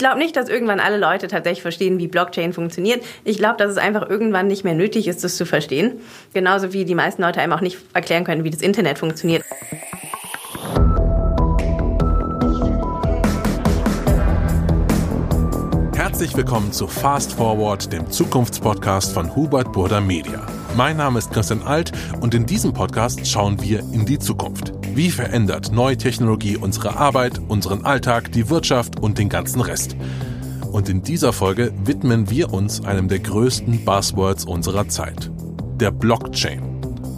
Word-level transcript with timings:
glaube 0.00 0.18
nicht, 0.18 0.34
dass 0.34 0.48
irgendwann 0.48 0.80
alle 0.80 0.96
Leute 0.96 1.28
tatsächlich 1.28 1.62
verstehen, 1.62 1.98
wie 1.98 2.08
Blockchain 2.08 2.52
funktioniert. 2.52 3.04
Ich 3.22 3.38
glaube, 3.38 3.58
dass 3.58 3.70
es 3.70 3.76
einfach 3.76 4.08
irgendwann 4.08 4.48
nicht 4.48 4.64
mehr 4.64 4.74
nötig 4.74 5.06
ist, 5.06 5.22
das 5.22 5.36
zu 5.36 5.46
verstehen. 5.46 6.00
Genauso 6.34 6.72
wie 6.72 6.84
die 6.84 6.96
meisten 6.96 7.22
Leute 7.22 7.40
einem 7.40 7.52
auch 7.52 7.60
nicht 7.60 7.78
erklären 7.92 8.24
können, 8.24 8.42
wie 8.42 8.50
das 8.50 8.62
Internet 8.62 8.98
funktioniert. 8.98 9.44
Herzlich 15.94 16.36
willkommen 16.36 16.72
zu 16.72 16.88
Fast 16.88 17.34
Forward, 17.34 17.92
dem 17.92 18.10
Zukunftspodcast 18.10 19.12
von 19.12 19.36
Hubert 19.36 19.70
Burda 19.72 20.00
Media. 20.00 20.46
Mein 20.76 20.96
Name 20.96 21.18
ist 21.18 21.30
Christian 21.30 21.62
Alt 21.62 21.92
und 22.20 22.34
in 22.34 22.46
diesem 22.46 22.72
Podcast 22.72 23.26
schauen 23.26 23.60
wir 23.62 23.80
in 23.92 24.06
die 24.06 24.18
Zukunft. 24.18 24.79
Wie 24.94 25.10
verändert 25.10 25.70
neue 25.72 25.96
Technologie 25.96 26.56
unsere 26.56 26.96
Arbeit, 26.96 27.40
unseren 27.48 27.84
Alltag, 27.84 28.32
die 28.32 28.50
Wirtschaft 28.50 29.00
und 29.00 29.18
den 29.18 29.28
ganzen 29.28 29.60
Rest? 29.60 29.96
Und 30.72 30.88
in 30.88 31.02
dieser 31.02 31.32
Folge 31.32 31.72
widmen 31.84 32.28
wir 32.28 32.52
uns 32.52 32.84
einem 32.84 33.08
der 33.08 33.20
größten 33.20 33.84
Buzzwords 33.84 34.44
unserer 34.44 34.88
Zeit, 34.88 35.30
der 35.80 35.92
Blockchain. 35.92 36.69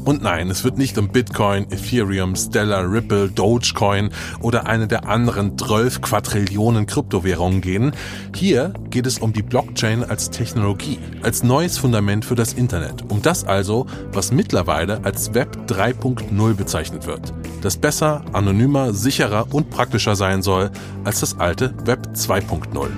Und 0.05 0.23
nein, 0.23 0.51
es 0.51 0.65
wird 0.65 0.79
nicht 0.79 0.99
um 0.99 1.09
Bitcoin, 1.09 1.71
Ethereum, 1.71 2.35
Stellar, 2.35 2.91
Ripple, 2.91 3.29
Dogecoin 3.29 4.11
oder 4.41 4.67
eine 4.67 4.89
der 4.89 5.09
anderen 5.09 5.57
12 5.57 6.01
Quadrillionen 6.01 6.87
Kryptowährungen 6.87 7.61
gehen. 7.61 7.93
Hier 8.35 8.73
geht 8.91 9.07
es 9.07 9.19
um 9.19 9.33
die 9.33 9.43
Blockchain 9.43 10.03
als 10.03 10.31
Technologie, 10.31 10.99
als 11.23 11.45
neues 11.45 11.79
Fundament 11.79 12.25
für 12.25 12.35
das 12.35 12.53
Internet. 12.53 13.05
Um 13.11 13.23
das 13.23 13.45
also, 13.45 13.87
was 14.13 14.33
mittlerweile 14.33 15.05
als 15.05 15.35
Web 15.35 15.57
3.0 15.69 16.55
bezeichnet 16.55 17.07
wird. 17.07 17.33
Das 17.61 17.77
besser, 17.77 18.25
anonymer, 18.33 18.93
sicherer 18.93 19.47
und 19.53 19.71
praktischer 19.71 20.17
sein 20.17 20.43
soll 20.43 20.71
als 21.05 21.21
das 21.21 21.39
alte 21.39 21.75
Web 21.85 22.09
2.0. 22.15 22.89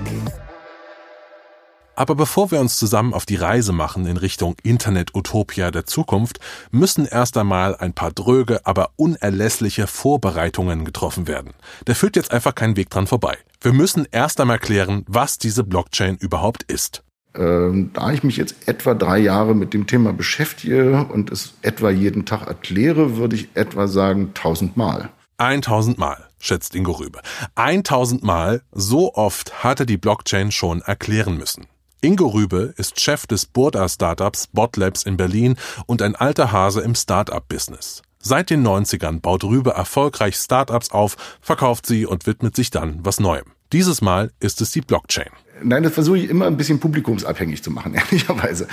Aber 1.95 2.15
bevor 2.15 2.51
wir 2.51 2.59
uns 2.59 2.77
zusammen 2.77 3.13
auf 3.13 3.25
die 3.25 3.35
Reise 3.35 3.71
machen 3.71 4.05
in 4.05 4.17
Richtung 4.17 4.55
Internet-Utopia 4.63 5.71
der 5.71 5.85
Zukunft, 5.85 6.39
müssen 6.71 7.05
erst 7.05 7.37
einmal 7.37 7.75
ein 7.75 7.93
paar 7.93 8.11
dröge, 8.11 8.65
aber 8.65 8.91
unerlässliche 8.95 9.87
Vorbereitungen 9.87 10.85
getroffen 10.85 11.27
werden. 11.27 11.53
Da 11.85 11.93
führt 11.93 12.15
jetzt 12.15 12.31
einfach 12.31 12.55
kein 12.55 12.75
Weg 12.75 12.89
dran 12.89 13.07
vorbei. 13.07 13.37
Wir 13.61 13.73
müssen 13.73 14.07
erst 14.11 14.39
einmal 14.41 14.59
klären, 14.59 15.03
was 15.07 15.37
diese 15.37 15.63
Blockchain 15.63 16.17
überhaupt 16.17 16.63
ist. 16.63 17.03
Ähm, 17.37 17.91
da 17.93 18.11
ich 18.11 18.23
mich 18.23 18.37
jetzt 18.37 18.67
etwa 18.67 18.93
drei 18.93 19.17
Jahre 19.17 19.55
mit 19.55 19.73
dem 19.73 19.87
Thema 19.87 20.13
beschäftige 20.13 21.05
und 21.05 21.31
es 21.31 21.53
etwa 21.61 21.89
jeden 21.89 22.25
Tag 22.25 22.47
erkläre, 22.47 23.17
würde 23.17 23.35
ich 23.35 23.49
etwa 23.55 23.87
sagen 23.87 24.33
tausendmal. 24.33 25.09
1000 25.37 25.97
Mal, 25.97 26.29
schätzt 26.39 26.75
Ingo 26.75 26.93
Rübe. 26.93 27.19
1000 27.55 28.23
Mal, 28.23 28.61
so 28.71 29.13
oft 29.15 29.63
hatte 29.63 29.85
die 29.85 29.97
Blockchain 29.97 30.51
schon 30.51 30.81
erklären 30.81 31.37
müssen. 31.37 31.65
Ingo 32.05 32.27
Rübe 32.27 32.71
ist 32.77 33.01
Chef 33.01 33.25
des 33.25 33.47
Burda-Startups 33.47 34.49
Botlabs 34.53 35.01
in 35.01 35.17
Berlin 35.17 35.55
und 35.87 36.03
ein 36.03 36.15
alter 36.15 36.51
Hase 36.51 36.81
im 36.81 36.93
Startup-Business. 36.93 38.03
Seit 38.19 38.51
den 38.51 38.63
90ern 38.63 39.21
baut 39.21 39.43
Rübe 39.43 39.71
erfolgreich 39.71 40.35
Startups 40.35 40.91
auf, 40.91 41.17
verkauft 41.41 41.87
sie 41.87 42.05
und 42.05 42.27
widmet 42.27 42.55
sich 42.55 42.69
dann 42.69 42.99
was 43.03 43.19
Neuem. 43.19 43.45
Dieses 43.73 44.03
Mal 44.03 44.31
ist 44.39 44.61
es 44.61 44.69
die 44.69 44.81
Blockchain. 44.81 45.31
Nein, 45.63 45.81
das 45.81 45.95
versuche 45.95 46.19
ich 46.19 46.29
immer 46.29 46.45
ein 46.45 46.57
bisschen 46.57 46.79
publikumsabhängig 46.79 47.63
zu 47.63 47.71
machen, 47.71 47.93
ehrlicherweise. 47.95 48.67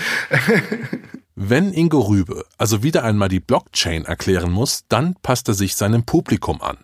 Wenn 1.34 1.72
Ingo 1.72 2.00
Rübe 2.00 2.44
also 2.58 2.82
wieder 2.82 3.02
einmal 3.02 3.30
die 3.30 3.40
Blockchain 3.40 4.04
erklären 4.04 4.52
muss, 4.52 4.84
dann 4.90 5.14
passt 5.22 5.48
er 5.48 5.54
sich 5.54 5.74
seinem 5.74 6.04
Publikum 6.04 6.60
an. 6.60 6.76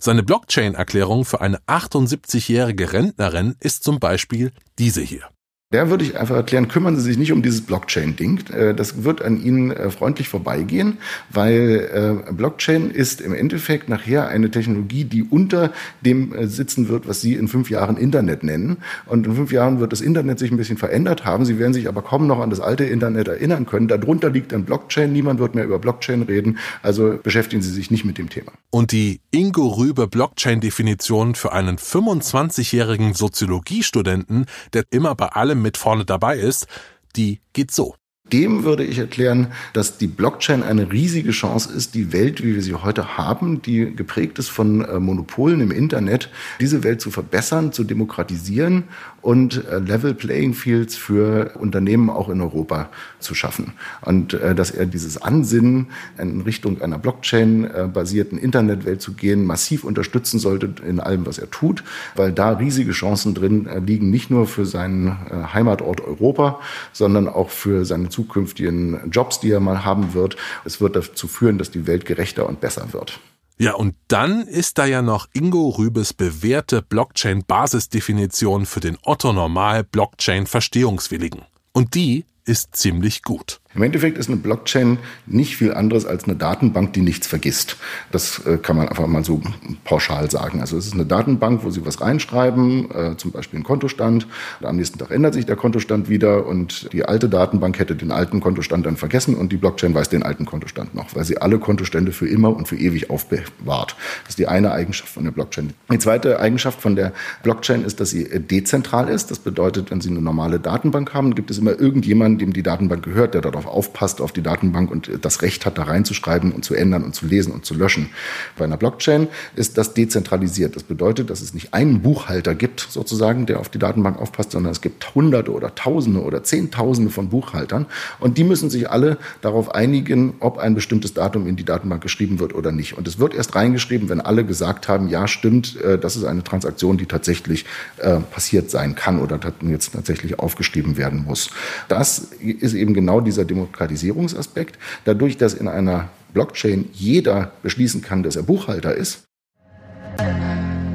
Seine 0.00 0.24
Blockchain-Erklärung 0.24 1.24
für 1.24 1.40
eine 1.40 1.58
78-jährige 1.68 2.92
Rentnerin 2.92 3.54
ist 3.60 3.84
zum 3.84 4.00
Beispiel 4.00 4.50
diese 4.76 5.00
hier. 5.00 5.28
Der 5.74 5.90
würde 5.90 6.04
ich 6.04 6.16
einfach 6.16 6.36
erklären, 6.36 6.68
kümmern 6.68 6.94
Sie 6.94 7.02
sich 7.02 7.18
nicht 7.18 7.32
um 7.32 7.42
dieses 7.42 7.62
Blockchain-Ding. 7.62 8.46
Äh, 8.50 8.74
das 8.74 9.02
wird 9.02 9.22
an 9.22 9.42
Ihnen 9.42 9.72
äh, 9.72 9.90
freundlich 9.90 10.28
vorbeigehen, 10.28 10.98
weil 11.30 12.22
äh, 12.28 12.32
Blockchain 12.32 12.92
ist 12.92 13.20
im 13.20 13.34
Endeffekt 13.34 13.88
nachher 13.88 14.28
eine 14.28 14.52
Technologie, 14.52 15.02
die 15.02 15.24
unter 15.24 15.72
dem 16.00 16.32
sitzen 16.46 16.88
wird, 16.88 17.08
was 17.08 17.22
Sie 17.22 17.34
in 17.34 17.48
fünf 17.48 17.70
Jahren 17.70 17.96
Internet 17.96 18.44
nennen. 18.44 18.76
Und 19.06 19.26
in 19.26 19.34
fünf 19.34 19.50
Jahren 19.50 19.80
wird 19.80 19.90
das 19.90 20.00
Internet 20.00 20.38
sich 20.38 20.52
ein 20.52 20.56
bisschen 20.56 20.76
verändert 20.76 21.24
haben. 21.24 21.44
Sie 21.44 21.58
werden 21.58 21.74
sich 21.74 21.88
aber 21.88 22.02
kaum 22.02 22.28
noch 22.28 22.38
an 22.38 22.50
das 22.50 22.60
alte 22.60 22.84
Internet 22.84 23.26
erinnern 23.26 23.66
können. 23.66 23.88
Darunter 23.88 24.30
liegt 24.30 24.54
ein 24.54 24.64
Blockchain. 24.64 25.12
Niemand 25.12 25.40
wird 25.40 25.56
mehr 25.56 25.64
über 25.64 25.80
Blockchain 25.80 26.22
reden. 26.22 26.58
Also 26.82 27.18
beschäftigen 27.20 27.62
Sie 27.62 27.70
sich 27.72 27.90
nicht 27.90 28.04
mit 28.04 28.16
dem 28.16 28.28
Thema. 28.28 28.52
Und 28.70 28.92
die 28.92 29.18
Ingo 29.32 29.66
Rübe 29.66 30.06
Blockchain-Definition 30.06 31.34
für 31.34 31.52
einen 31.52 31.78
25-jährigen 31.78 33.14
Soziologiestudenten, 33.14 34.46
der 34.72 34.84
immer 34.90 35.16
bei 35.16 35.26
allem 35.26 35.63
mit 35.64 35.76
vorne 35.76 36.04
dabei 36.04 36.38
ist, 36.38 36.68
die 37.16 37.40
geht 37.52 37.72
so. 37.72 37.96
Dem 38.32 38.64
würde 38.64 38.84
ich 38.84 38.98
erklären, 38.98 39.52
dass 39.74 39.98
die 39.98 40.06
Blockchain 40.06 40.62
eine 40.62 40.90
riesige 40.90 41.30
Chance 41.30 41.70
ist, 41.74 41.94
die 41.94 42.10
Welt, 42.14 42.42
wie 42.42 42.54
wir 42.54 42.62
sie 42.62 42.72
heute 42.72 43.18
haben, 43.18 43.60
die 43.60 43.94
geprägt 43.94 44.38
ist 44.38 44.48
von 44.48 44.82
äh, 44.82 44.98
Monopolen 44.98 45.60
im 45.60 45.70
Internet, 45.70 46.30
diese 46.58 46.82
Welt 46.84 47.02
zu 47.02 47.10
verbessern, 47.10 47.72
zu 47.72 47.84
demokratisieren 47.84 48.84
und 49.24 49.64
äh, 49.70 49.78
Level 49.78 50.12
Playing 50.12 50.52
Fields 50.52 50.96
für 50.96 51.52
Unternehmen 51.58 52.10
auch 52.10 52.28
in 52.28 52.42
Europa 52.42 52.90
zu 53.20 53.34
schaffen. 53.34 53.72
Und 54.02 54.34
äh, 54.34 54.54
dass 54.54 54.70
er 54.70 54.84
dieses 54.84 55.20
Ansinnen, 55.20 55.86
in 56.18 56.42
Richtung 56.42 56.82
einer 56.82 56.98
Blockchain-basierten 56.98 58.36
Internetwelt 58.36 59.00
zu 59.00 59.14
gehen, 59.14 59.46
massiv 59.46 59.82
unterstützen 59.84 60.38
sollte 60.38 60.74
in 60.86 61.00
allem, 61.00 61.24
was 61.24 61.38
er 61.38 61.50
tut, 61.50 61.84
weil 62.16 62.32
da 62.32 62.50
riesige 62.50 62.92
Chancen 62.92 63.34
drin 63.34 63.66
liegen, 63.86 64.10
nicht 64.10 64.30
nur 64.30 64.46
für 64.46 64.66
seinen 64.66 65.16
Heimatort 65.52 66.02
Europa, 66.02 66.60
sondern 66.92 67.28
auch 67.28 67.50
für 67.50 67.84
seine 67.84 68.10
zukünftigen 68.10 69.10
Jobs, 69.10 69.40
die 69.40 69.50
er 69.50 69.60
mal 69.60 69.84
haben 69.84 70.14
wird. 70.14 70.36
Es 70.64 70.80
wird 70.80 70.96
dazu 70.96 71.28
führen, 71.28 71.58
dass 71.58 71.70
die 71.70 71.86
Welt 71.86 72.04
gerechter 72.04 72.48
und 72.48 72.60
besser 72.60 72.92
wird. 72.92 73.20
Ja, 73.56 73.74
und 73.74 73.94
dann 74.08 74.46
ist 74.48 74.78
da 74.78 74.84
ja 74.84 75.00
noch 75.00 75.28
Ingo 75.32 75.68
Rübes 75.68 76.12
bewährte 76.12 76.82
Blockchain-Basisdefinition 76.82 78.66
für 78.66 78.80
den 78.80 78.98
Otto 79.02 79.32
Normal 79.32 79.84
Blockchain-Verstehungswilligen. 79.84 81.42
Und 81.72 81.94
die 81.94 82.24
ist 82.44 82.76
ziemlich 82.76 83.22
gut. 83.22 83.60
Im 83.74 83.82
Endeffekt 83.82 84.18
ist 84.18 84.28
eine 84.28 84.36
Blockchain 84.36 84.98
nicht 85.26 85.56
viel 85.56 85.74
anderes 85.74 86.06
als 86.06 86.24
eine 86.24 86.36
Datenbank, 86.36 86.92
die 86.92 87.00
nichts 87.00 87.26
vergisst. 87.26 87.76
Das 88.12 88.46
äh, 88.46 88.56
kann 88.58 88.76
man 88.76 88.88
einfach 88.88 89.06
mal 89.08 89.24
so 89.24 89.42
pauschal 89.82 90.30
sagen. 90.30 90.60
Also 90.60 90.78
es 90.78 90.86
ist 90.86 90.94
eine 90.94 91.06
Datenbank, 91.06 91.64
wo 91.64 91.70
Sie 91.70 91.84
was 91.84 92.00
reinschreiben, 92.00 92.88
äh, 92.92 93.16
zum 93.16 93.32
Beispiel 93.32 93.56
einen 93.56 93.64
Kontostand. 93.64 94.28
Am 94.62 94.76
nächsten 94.76 94.98
Tag 94.98 95.10
ändert 95.10 95.34
sich 95.34 95.46
der 95.46 95.56
Kontostand 95.56 96.08
wieder 96.08 96.46
und 96.46 96.92
die 96.92 97.04
alte 97.04 97.28
Datenbank 97.28 97.78
hätte 97.80 97.96
den 97.96 98.12
alten 98.12 98.38
Kontostand 98.38 98.86
dann 98.86 98.96
vergessen 98.96 99.34
und 99.34 99.50
die 99.50 99.56
Blockchain 99.56 99.92
weiß 99.92 100.08
den 100.08 100.22
alten 100.22 100.44
Kontostand 100.44 100.94
noch, 100.94 101.16
weil 101.16 101.24
sie 101.24 101.38
alle 101.38 101.58
Kontostände 101.58 102.12
für 102.12 102.28
immer 102.28 102.54
und 102.54 102.68
für 102.68 102.76
ewig 102.76 103.10
aufbewahrt. 103.10 103.96
Das 104.22 104.30
ist 104.30 104.38
die 104.38 104.46
eine 104.46 104.70
Eigenschaft 104.70 105.12
von 105.12 105.24
der 105.24 105.32
Blockchain. 105.32 105.72
Die 105.90 105.98
zweite 105.98 106.38
Eigenschaft 106.38 106.80
von 106.80 106.94
der 106.94 107.12
Blockchain 107.42 107.84
ist, 107.84 107.98
dass 107.98 108.10
sie 108.10 108.30
äh, 108.30 108.38
dezentral 108.38 109.08
ist. 109.08 109.32
Das 109.32 109.40
bedeutet, 109.40 109.90
wenn 109.90 110.00
Sie 110.00 110.10
eine 110.10 110.20
normale 110.20 110.60
Datenbank 110.60 111.12
haben, 111.12 111.34
gibt 111.34 111.50
es 111.50 111.58
immer 111.58 111.78
irgendjemanden, 111.78 112.33
dem 112.38 112.52
die 112.52 112.62
Datenbank 112.62 113.04
gehört, 113.04 113.34
der 113.34 113.40
darauf 113.40 113.66
aufpasst, 113.66 114.20
auf 114.20 114.32
die 114.32 114.42
Datenbank 114.42 114.90
und 114.90 115.10
das 115.22 115.42
Recht 115.42 115.66
hat, 115.66 115.78
da 115.78 115.84
reinzuschreiben 115.84 116.52
und 116.52 116.64
zu 116.64 116.74
ändern 116.74 117.04
und 117.04 117.14
zu 117.14 117.26
lesen 117.26 117.52
und 117.52 117.64
zu 117.64 117.74
löschen. 117.74 118.10
Bei 118.56 118.64
einer 118.64 118.76
Blockchain 118.76 119.28
ist 119.56 119.78
das 119.78 119.94
dezentralisiert. 119.94 120.76
Das 120.76 120.82
bedeutet, 120.82 121.30
dass 121.30 121.40
es 121.40 121.54
nicht 121.54 121.74
einen 121.74 122.02
Buchhalter 122.02 122.54
gibt, 122.54 122.80
sozusagen, 122.80 123.46
der 123.46 123.60
auf 123.60 123.68
die 123.68 123.78
Datenbank 123.78 124.18
aufpasst, 124.18 124.52
sondern 124.52 124.72
es 124.72 124.80
gibt 124.80 125.14
Hunderte 125.14 125.52
oder 125.52 125.74
Tausende 125.74 126.22
oder 126.22 126.42
Zehntausende 126.42 127.10
von 127.10 127.28
Buchhaltern 127.28 127.86
und 128.20 128.38
die 128.38 128.44
müssen 128.44 128.70
sich 128.70 128.90
alle 128.90 129.18
darauf 129.40 129.74
einigen, 129.74 130.34
ob 130.40 130.58
ein 130.58 130.74
bestimmtes 130.74 131.14
Datum 131.14 131.46
in 131.46 131.56
die 131.56 131.64
Datenbank 131.64 132.02
geschrieben 132.02 132.38
wird 132.38 132.54
oder 132.54 132.72
nicht. 132.72 132.96
Und 132.96 133.08
es 133.08 133.18
wird 133.18 133.34
erst 133.34 133.54
reingeschrieben, 133.54 134.08
wenn 134.08 134.20
alle 134.20 134.44
gesagt 134.44 134.88
haben, 134.88 135.08
ja, 135.08 135.28
stimmt, 135.28 135.80
äh, 135.80 135.98
das 135.98 136.16
ist 136.16 136.24
eine 136.24 136.44
Transaktion, 136.44 136.96
die 136.96 137.06
tatsächlich 137.06 137.64
äh, 137.98 138.20
passiert 138.20 138.70
sein 138.70 138.94
kann 138.94 139.20
oder 139.20 139.38
jetzt 139.62 139.92
tatsächlich 139.92 140.38
aufgeschrieben 140.38 140.96
werden 140.96 141.24
muss. 141.24 141.50
Das 141.88 142.23
ist 142.32 142.74
eben 142.74 142.94
genau 142.94 143.20
dieser 143.20 143.44
Demokratisierungsaspekt. 143.44 144.78
Dadurch, 145.04 145.36
dass 145.36 145.54
in 145.54 145.68
einer 145.68 146.08
Blockchain 146.32 146.86
jeder 146.92 147.52
beschließen 147.62 148.02
kann, 148.02 148.22
dass 148.22 148.36
er 148.36 148.42
Buchhalter 148.42 148.94
ist. 148.94 149.24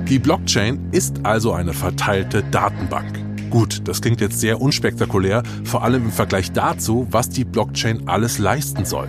Die 0.07 0.19
Blockchain 0.19 0.79
ist 0.91 1.17
also 1.23 1.53
eine 1.53 1.73
verteilte 1.73 2.43
Datenbank. 2.51 3.19
Gut, 3.49 3.87
das 3.87 4.01
klingt 4.01 4.21
jetzt 4.21 4.39
sehr 4.39 4.61
unspektakulär, 4.61 5.43
vor 5.63 5.83
allem 5.83 6.05
im 6.05 6.11
Vergleich 6.11 6.51
dazu, 6.51 7.07
was 7.09 7.29
die 7.29 7.45
Blockchain 7.45 8.07
alles 8.07 8.37
leisten 8.37 8.85
soll. 8.85 9.07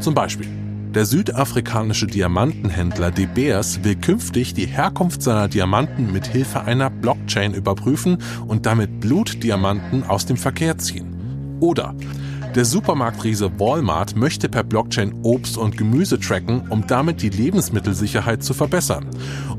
Zum 0.00 0.14
Beispiel, 0.14 0.48
der 0.94 1.06
südafrikanische 1.06 2.06
Diamantenhändler 2.06 3.10
De 3.10 3.24
Beers 3.24 3.82
will 3.82 3.96
künftig 3.96 4.52
die 4.52 4.66
Herkunft 4.66 5.22
seiner 5.22 5.48
Diamanten 5.48 6.12
mit 6.12 6.26
Hilfe 6.26 6.62
einer 6.62 6.90
Blockchain 6.90 7.54
überprüfen 7.54 8.18
und 8.46 8.66
damit 8.66 9.00
Blutdiamanten 9.00 10.04
aus 10.04 10.26
dem 10.26 10.36
Verkehr 10.36 10.76
ziehen. 10.76 11.21
Oder 11.62 11.94
der 12.56 12.64
Supermarktriese 12.64 13.58
Walmart 13.58 14.16
möchte 14.16 14.48
per 14.48 14.64
Blockchain 14.64 15.14
Obst 15.22 15.56
und 15.56 15.78
Gemüse 15.78 16.18
tracken, 16.18 16.68
um 16.68 16.86
damit 16.86 17.22
die 17.22 17.30
Lebensmittelsicherheit 17.30 18.42
zu 18.42 18.52
verbessern. 18.52 19.06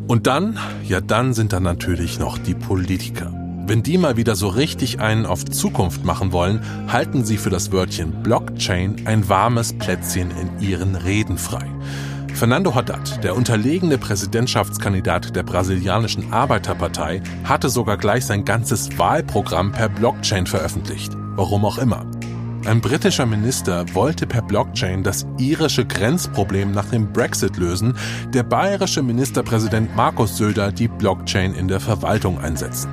Und 0.08 0.28
dann, 0.28 0.60
ja 0.84 1.00
dann 1.00 1.34
sind 1.34 1.54
da 1.54 1.62
natürlich 1.62 2.20
noch 2.20 2.38
die 2.38 2.56
Politiker. 2.56 3.34
Wenn 3.66 3.84
die 3.84 3.98
mal 3.98 4.18
wieder 4.18 4.36
so 4.36 4.50
richtig 4.50 5.00
einen 5.00 5.26
auf 5.26 5.46
Zukunft 5.46 6.04
machen 6.04 6.34
wollen, 6.34 6.60
halten 6.92 7.24
sie 7.24 7.38
für 7.38 7.50
das 7.50 7.72
Wörtchen 7.72 8.22
Blockchain 8.22 9.08
ein 9.08 9.30
warmes 9.30 9.72
Plätzchen 9.72 10.30
in 10.32 10.60
ihren 10.60 10.96
Reden 10.96 11.38
frei. 11.38 11.66
Fernando 12.34 12.76
Haddad, 12.76 13.24
der 13.24 13.36
unterlegene 13.36 13.98
Präsidentschaftskandidat 13.98 15.36
der 15.36 15.44
brasilianischen 15.44 16.34
Arbeiterpartei, 16.34 17.24
hatte 17.46 17.70
sogar 17.70 17.96
gleich 17.98 18.26
sein 18.26 18.44
ganzes 18.44 19.00
Wahlprogramm 19.00 19.72
per 19.72 19.88
Blockchain 19.88 20.46
veröffentlicht. 20.46 21.14
Warum 21.36 21.66
auch 21.66 21.78
immer. 21.78 22.06
Ein 22.66 22.80
britischer 22.80 23.26
Minister 23.26 23.86
wollte 23.94 24.26
per 24.26 24.42
Blockchain 24.42 25.04
das 25.04 25.26
irische 25.38 25.86
Grenzproblem 25.86 26.72
nach 26.72 26.86
dem 26.86 27.12
Brexit 27.12 27.58
lösen, 27.58 27.96
der 28.34 28.44
bayerische 28.44 29.02
Ministerpräsident 29.02 29.96
Markus 29.96 30.38
Söder 30.38 30.72
die 30.72 30.88
Blockchain 30.88 31.54
in 31.56 31.68
der 31.68 31.80
Verwaltung 31.80 32.40
einsetzen. 32.40 32.90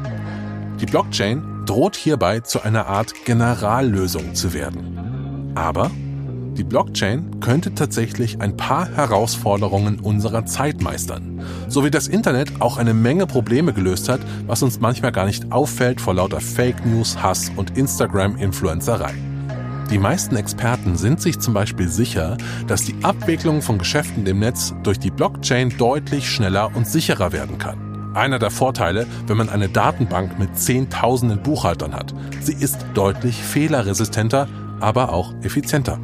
Die 0.81 0.87
Blockchain 0.87 1.43
droht 1.67 1.95
hierbei 1.95 2.41
zu 2.41 2.63
einer 2.63 2.87
Art 2.87 3.15
Generallösung 3.25 4.35
zu 4.35 4.55
werden. 4.55 5.53
Aber 5.55 5.91
die 6.57 6.65
Blockchain 6.65 7.41
könnte 7.41 7.75
tatsächlich 7.75 8.41
ein 8.41 8.57
paar 8.57 8.89
Herausforderungen 8.89 10.01
unserer 10.01 10.47
Zeit 10.47 10.83
meistern. 10.83 11.41
So 11.69 11.85
wie 11.85 11.91
das 11.91 12.09
Internet 12.09 12.61
auch 12.61 12.77
eine 12.77 12.95
Menge 12.95 13.27
Probleme 13.27 13.73
gelöst 13.73 14.09
hat, 14.09 14.21
was 14.47 14.63
uns 14.63 14.81
manchmal 14.81 15.13
gar 15.13 15.27
nicht 15.27 15.53
auffällt 15.53 16.01
vor 16.01 16.15
lauter 16.15 16.41
Fake 16.41 16.85
News, 16.85 17.23
Hass 17.23 17.51
und 17.57 17.77
Instagram-Influencerei. 17.77 19.15
Die 19.91 19.99
meisten 19.99 20.37
Experten 20.37 20.97
sind 20.97 21.21
sich 21.21 21.41
zum 21.41 21.53
Beispiel 21.53 21.89
sicher, 21.89 22.37
dass 22.69 22.85
die 22.85 22.95
Abwicklung 23.03 23.61
von 23.61 23.79
Geschäften 23.79 24.25
im 24.27 24.39
Netz 24.39 24.73
durch 24.85 25.01
die 25.01 25.11
Blockchain 25.11 25.77
deutlich 25.79 26.31
schneller 26.31 26.71
und 26.77 26.87
sicherer 26.87 27.33
werden 27.33 27.59
kann. 27.59 28.15
Einer 28.15 28.39
der 28.39 28.51
Vorteile, 28.51 29.07
wenn 29.27 29.37
man 29.37 29.49
eine 29.49 29.69
Datenbank 29.69 30.39
mit 30.39 30.59
Zehntausenden 30.59 31.43
Buchhaltern 31.43 31.95
hat. 31.95 32.15
Sie 32.41 32.55
ist 32.55 32.85
deutlich 32.95 33.37
fehlerresistenter, 33.37 34.49
aber 34.81 35.13
auch 35.13 35.35
effizienter. 35.43 35.99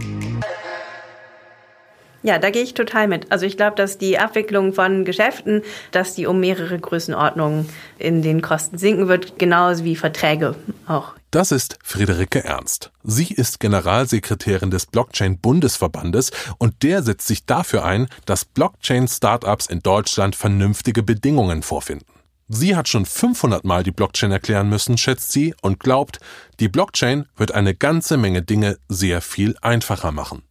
Ja, 2.27 2.41
da 2.41 2.51
gehe 2.51 2.65
ich 2.65 2.75
total 2.75 3.07
mit. 3.07 3.31
Also 3.31 3.47
ich 3.47 3.57
glaube, 3.57 3.77
dass 3.77 3.99
die 3.99 4.19
Abwicklung 4.19 4.73
von 4.73 5.05
Geschäften, 5.05 5.63
dass 5.93 6.15
die 6.17 6.27
um 6.27 6.41
mehrere 6.41 6.77
Größenordnungen 6.77 7.69
in 7.99 8.21
den 8.21 8.43
Kosten 8.43 8.79
sinken 8.79 9.07
wird, 9.07 9.39
genauso 9.39 9.85
wie 9.85 9.95
Verträge 9.95 10.57
auch. 10.89 11.13
Das 11.31 11.53
ist 11.53 11.79
Friederike 11.85 12.43
Ernst. 12.43 12.91
Sie 13.05 13.33
ist 13.33 13.61
Generalsekretärin 13.61 14.73
des 14.73 14.87
Blockchain-Bundesverbandes 14.87 16.33
und 16.59 16.83
der 16.83 17.05
setzt 17.05 17.29
sich 17.29 17.47
dafür 17.47 17.85
ein, 17.85 18.09
dass 18.25 18.45
Blockchain-Startups 18.45 19.67
in 19.67 19.79
Deutschland 19.79 20.35
vernünftige 20.35 21.05
Bedingungen 21.05 21.63
vorfinden. 21.63 22.07
Sie 22.49 22.75
hat 22.75 22.89
schon 22.89 23.07
500 23.07 23.65
Mal 23.65 23.85
die 23.85 23.93
Blockchain 23.93 24.33
erklären 24.33 24.69
müssen, 24.69 24.99
schätzt 24.99 25.31
sie, 25.31 25.55
und 25.63 25.79
glaubt, 25.79 26.19
die 26.59 26.69
Blockchain 26.69 27.27
wird 27.37 27.53
eine 27.53 27.77
ganze 27.77 28.17
Menge 28.17 28.43
Dinge 28.43 28.79
sehr 28.89 29.21
viel 29.21 29.55
einfacher 29.63 30.11
machen. 30.11 30.43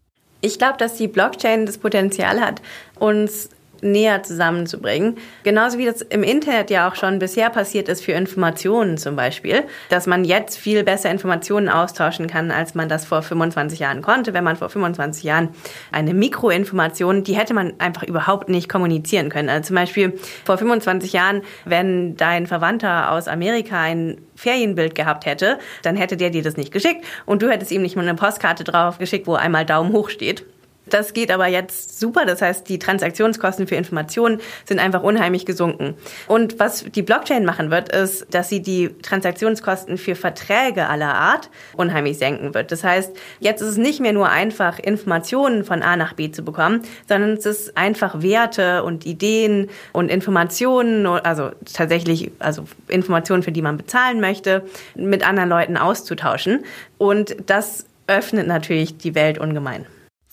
Ich 0.46 0.60
glaube, 0.60 0.78
dass 0.78 0.94
die 0.94 1.08
Blockchain 1.08 1.66
das 1.66 1.80
Potenzial 1.80 2.40
hat, 2.40 2.62
uns 3.00 3.50
näher 3.86 4.24
zusammenzubringen. 4.24 5.18
Genauso 5.44 5.78
wie 5.78 5.86
das 5.86 6.02
im 6.02 6.24
Internet 6.24 6.70
ja 6.70 6.90
auch 6.90 6.96
schon 6.96 7.20
bisher 7.20 7.50
passiert 7.50 7.88
ist 7.88 8.04
für 8.04 8.12
Informationen 8.12 8.98
zum 8.98 9.16
Beispiel, 9.16 9.64
dass 9.90 10.08
man 10.08 10.26
jetzt 10.26 10.58
viel 10.58 10.84
besser 10.84 11.10
Informationen 11.12 11.70
austauschen 11.70 12.28
kann, 12.28 12.52
als 12.52 12.76
man 12.76 12.90
das 12.90 13.06
vor 13.06 13.22
25 13.22 13.80
Jahren 13.80 14.02
konnte. 14.02 14.34
Wenn 14.34 14.44
man 14.44 14.56
vor 14.56 14.70
25 14.70 15.24
Jahren 15.24 15.50
eine 15.92 16.14
Mikroinformation, 16.14 17.24
die 17.24 17.36
hätte 17.38 17.54
man 17.54 17.74
einfach 17.80 18.04
überhaupt 18.04 18.50
nicht 18.50 18.68
kommunizieren 18.68 19.30
können. 19.30 19.50
Also 19.50 19.68
zum 19.68 19.76
Beispiel 19.76 20.20
vor 20.44 20.58
25 20.58 21.14
Jahren, 21.14 21.42
wenn 21.66 22.18
dein 22.18 22.48
Verwandter 22.48 23.12
aus 23.12 23.28
Amerika 23.28 23.80
ein 23.80 24.18
Ferienbild 24.36 24.96
gehabt 24.96 25.26
hätte, 25.26 25.60
dann 25.84 25.96
hätte 25.96 26.18
der 26.18 26.30
dir 26.30 26.44
das 26.44 26.58
nicht 26.58 26.72
geschickt 26.72 27.06
und 27.26 27.42
du 27.42 27.50
hättest 27.50 27.72
ihm 27.72 27.82
nicht 27.82 27.96
mal 27.96 28.02
eine 28.02 28.16
Postkarte 28.16 28.64
drauf 28.64 28.98
geschickt, 28.98 29.28
wo 29.28 29.36
einmal 29.36 29.66
Daumen 29.66 29.94
hoch 29.94 30.10
steht. 30.10 30.46
Das 30.90 31.14
geht 31.14 31.32
aber 31.32 31.48
jetzt 31.48 32.00
super. 32.00 32.26
Das 32.26 32.42
heißt, 32.42 32.68
die 32.70 32.80
Transaktionskosten 32.80 33.68
für 33.68 33.76
Informationen 33.76 34.40
sind 34.66 34.80
einfach 34.80 35.04
unheimlich 35.04 35.46
gesunken. 35.46 35.96
Und 36.28 36.60
was 36.60 36.84
die 36.84 37.02
Blockchain 37.02 37.46
machen 37.46 37.72
wird, 37.72 37.90
ist, 37.90 38.28
dass 38.34 38.50
sie 38.50 38.62
die 38.62 38.90
Transaktionskosten 39.02 39.98
für 39.98 40.16
Verträge 40.16 40.88
aller 40.88 41.14
Art 41.14 41.50
unheimlich 41.76 42.18
senken 42.18 42.54
wird. 42.54 42.72
Das 42.72 42.84
heißt, 42.84 43.16
jetzt 43.40 43.62
ist 43.62 43.70
es 43.70 43.78
nicht 43.78 44.00
mehr 44.00 44.14
nur 44.14 44.30
einfach, 44.30 44.80
Informationen 44.80 45.64
von 45.64 45.82
A 45.82 45.96
nach 45.96 46.14
B 46.14 46.32
zu 46.32 46.44
bekommen, 46.44 46.82
sondern 47.08 47.32
es 47.32 47.46
ist 47.46 47.78
einfach 47.78 48.22
Werte 48.22 48.84
und 48.84 49.06
Ideen 49.06 49.70
und 49.92 50.10
Informationen, 50.10 51.06
also 51.06 51.52
tatsächlich, 51.74 52.32
also 52.40 52.66
Informationen, 52.88 53.44
für 53.44 53.52
die 53.52 53.62
man 53.62 53.78
bezahlen 53.78 54.20
möchte, 54.22 54.64
mit 54.96 55.28
anderen 55.28 55.50
Leuten 55.50 55.78
auszutauschen. 55.78 56.64
Und 56.98 57.36
das 57.48 57.86
öffnet 58.08 58.48
natürlich 58.48 58.98
die 58.98 59.16
Welt 59.16 59.38
ungemein. 59.38 59.86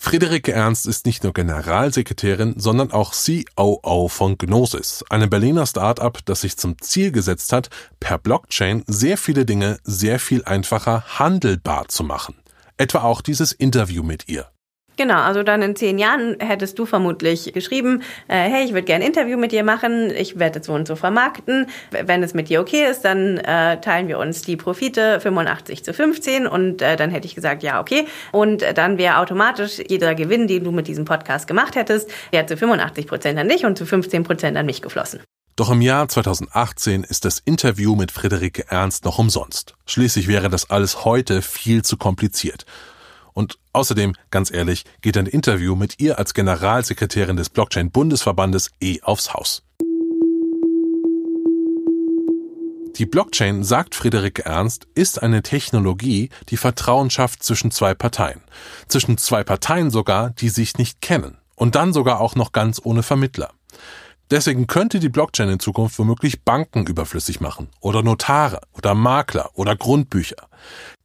Friederike 0.04 0.50
Ernst 0.50 0.88
ist 0.88 1.06
nicht 1.06 1.22
nur 1.22 1.32
Generalsekretärin, 1.32 2.54
sondern 2.58 2.90
auch 2.90 3.14
COO 3.14 4.08
von 4.08 4.36
Gnosis, 4.36 5.04
einem 5.08 5.30
Berliner 5.30 5.64
Start-up, 5.64 6.18
das 6.24 6.40
sich 6.40 6.56
zum 6.56 6.76
Ziel 6.82 7.12
gesetzt 7.12 7.52
hat, 7.52 7.70
per 8.00 8.18
Blockchain 8.18 8.82
sehr 8.88 9.16
viele 9.16 9.46
Dinge 9.46 9.78
sehr 9.84 10.18
viel 10.18 10.44
einfacher 10.44 11.04
handelbar 11.20 11.86
zu 11.86 12.02
machen. 12.02 12.34
Etwa 12.76 13.02
auch 13.02 13.20
dieses 13.20 13.52
Interview 13.52 14.02
mit 14.02 14.28
ihr. 14.28 14.48
Genau, 14.96 15.20
also 15.20 15.42
dann 15.42 15.62
in 15.62 15.74
zehn 15.74 15.98
Jahren 15.98 16.36
hättest 16.38 16.78
du 16.78 16.84
vermutlich 16.84 17.52
geschrieben, 17.52 18.02
äh, 18.28 18.48
hey, 18.48 18.64
ich 18.64 18.72
würde 18.72 18.84
gerne 18.84 19.04
ein 19.04 19.08
Interview 19.08 19.38
mit 19.38 19.52
dir 19.52 19.64
machen, 19.64 20.10
ich 20.10 20.38
werde 20.38 20.60
es 20.60 20.66
so 20.66 20.74
und 20.74 20.86
so 20.86 20.96
vermarkten. 20.96 21.66
Wenn 21.90 22.22
es 22.22 22.34
mit 22.34 22.50
dir 22.50 22.60
okay 22.60 22.84
ist, 22.90 23.02
dann 23.02 23.38
äh, 23.38 23.80
teilen 23.80 24.08
wir 24.08 24.18
uns 24.18 24.42
die 24.42 24.56
Profite 24.56 25.20
85 25.20 25.84
zu 25.84 25.94
15 25.94 26.46
und 26.46 26.82
äh, 26.82 26.96
dann 26.96 27.10
hätte 27.10 27.26
ich 27.26 27.34
gesagt, 27.34 27.62
ja, 27.62 27.80
okay. 27.80 28.06
Und 28.32 28.64
dann 28.74 28.98
wäre 28.98 29.18
automatisch 29.18 29.80
jeder 29.88 30.14
Gewinn, 30.14 30.46
den 30.46 30.64
du 30.64 30.72
mit 30.72 30.88
diesem 30.88 31.04
Podcast 31.04 31.46
gemacht 31.46 31.74
hättest, 31.74 32.10
wäre 32.30 32.46
zu 32.46 32.56
85 32.56 33.06
Prozent 33.06 33.38
an 33.38 33.48
dich 33.48 33.64
und 33.64 33.78
zu 33.78 33.86
15 33.86 34.24
Prozent 34.24 34.56
an 34.56 34.66
mich 34.66 34.82
geflossen. 34.82 35.20
Doch 35.56 35.70
im 35.70 35.82
Jahr 35.82 36.08
2018 36.08 37.04
ist 37.04 37.26
das 37.26 37.38
Interview 37.38 37.94
mit 37.94 38.10
Friederike 38.10 38.70
Ernst 38.70 39.04
noch 39.04 39.18
umsonst. 39.18 39.74
Schließlich 39.86 40.26
wäre 40.26 40.48
das 40.48 40.70
alles 40.70 41.04
heute 41.04 41.42
viel 41.42 41.82
zu 41.82 41.98
kompliziert. 41.98 42.64
Und 43.32 43.58
außerdem, 43.72 44.14
ganz 44.30 44.52
ehrlich, 44.52 44.84
geht 45.00 45.16
ein 45.16 45.26
Interview 45.26 45.76
mit 45.76 46.00
ihr 46.00 46.18
als 46.18 46.34
Generalsekretärin 46.34 47.36
des 47.36 47.50
Blockchain-Bundesverbandes 47.50 48.70
eh 48.80 49.00
aufs 49.02 49.32
Haus. 49.34 49.62
Die 52.96 53.06
Blockchain, 53.06 53.64
sagt 53.64 53.94
Friederike 53.94 54.44
Ernst, 54.44 54.86
ist 54.94 55.22
eine 55.22 55.42
Technologie, 55.42 56.28
die 56.50 56.58
Vertrauen 56.58 57.08
schafft 57.08 57.42
zwischen 57.42 57.70
zwei 57.70 57.94
Parteien. 57.94 58.42
Zwischen 58.86 59.16
zwei 59.16 59.42
Parteien 59.44 59.90
sogar, 59.90 60.30
die 60.30 60.50
sich 60.50 60.76
nicht 60.76 61.00
kennen. 61.00 61.38
Und 61.56 61.74
dann 61.74 61.94
sogar 61.94 62.20
auch 62.20 62.34
noch 62.34 62.52
ganz 62.52 62.80
ohne 62.84 63.02
Vermittler. 63.02 63.50
Deswegen 64.32 64.66
könnte 64.66 64.98
die 64.98 65.10
Blockchain 65.10 65.50
in 65.50 65.60
Zukunft 65.60 65.98
womöglich 65.98 66.42
Banken 66.42 66.86
überflüssig 66.86 67.42
machen 67.42 67.68
oder 67.80 68.02
Notare 68.02 68.62
oder 68.72 68.94
Makler 68.94 69.50
oder 69.52 69.76
Grundbücher. 69.76 70.48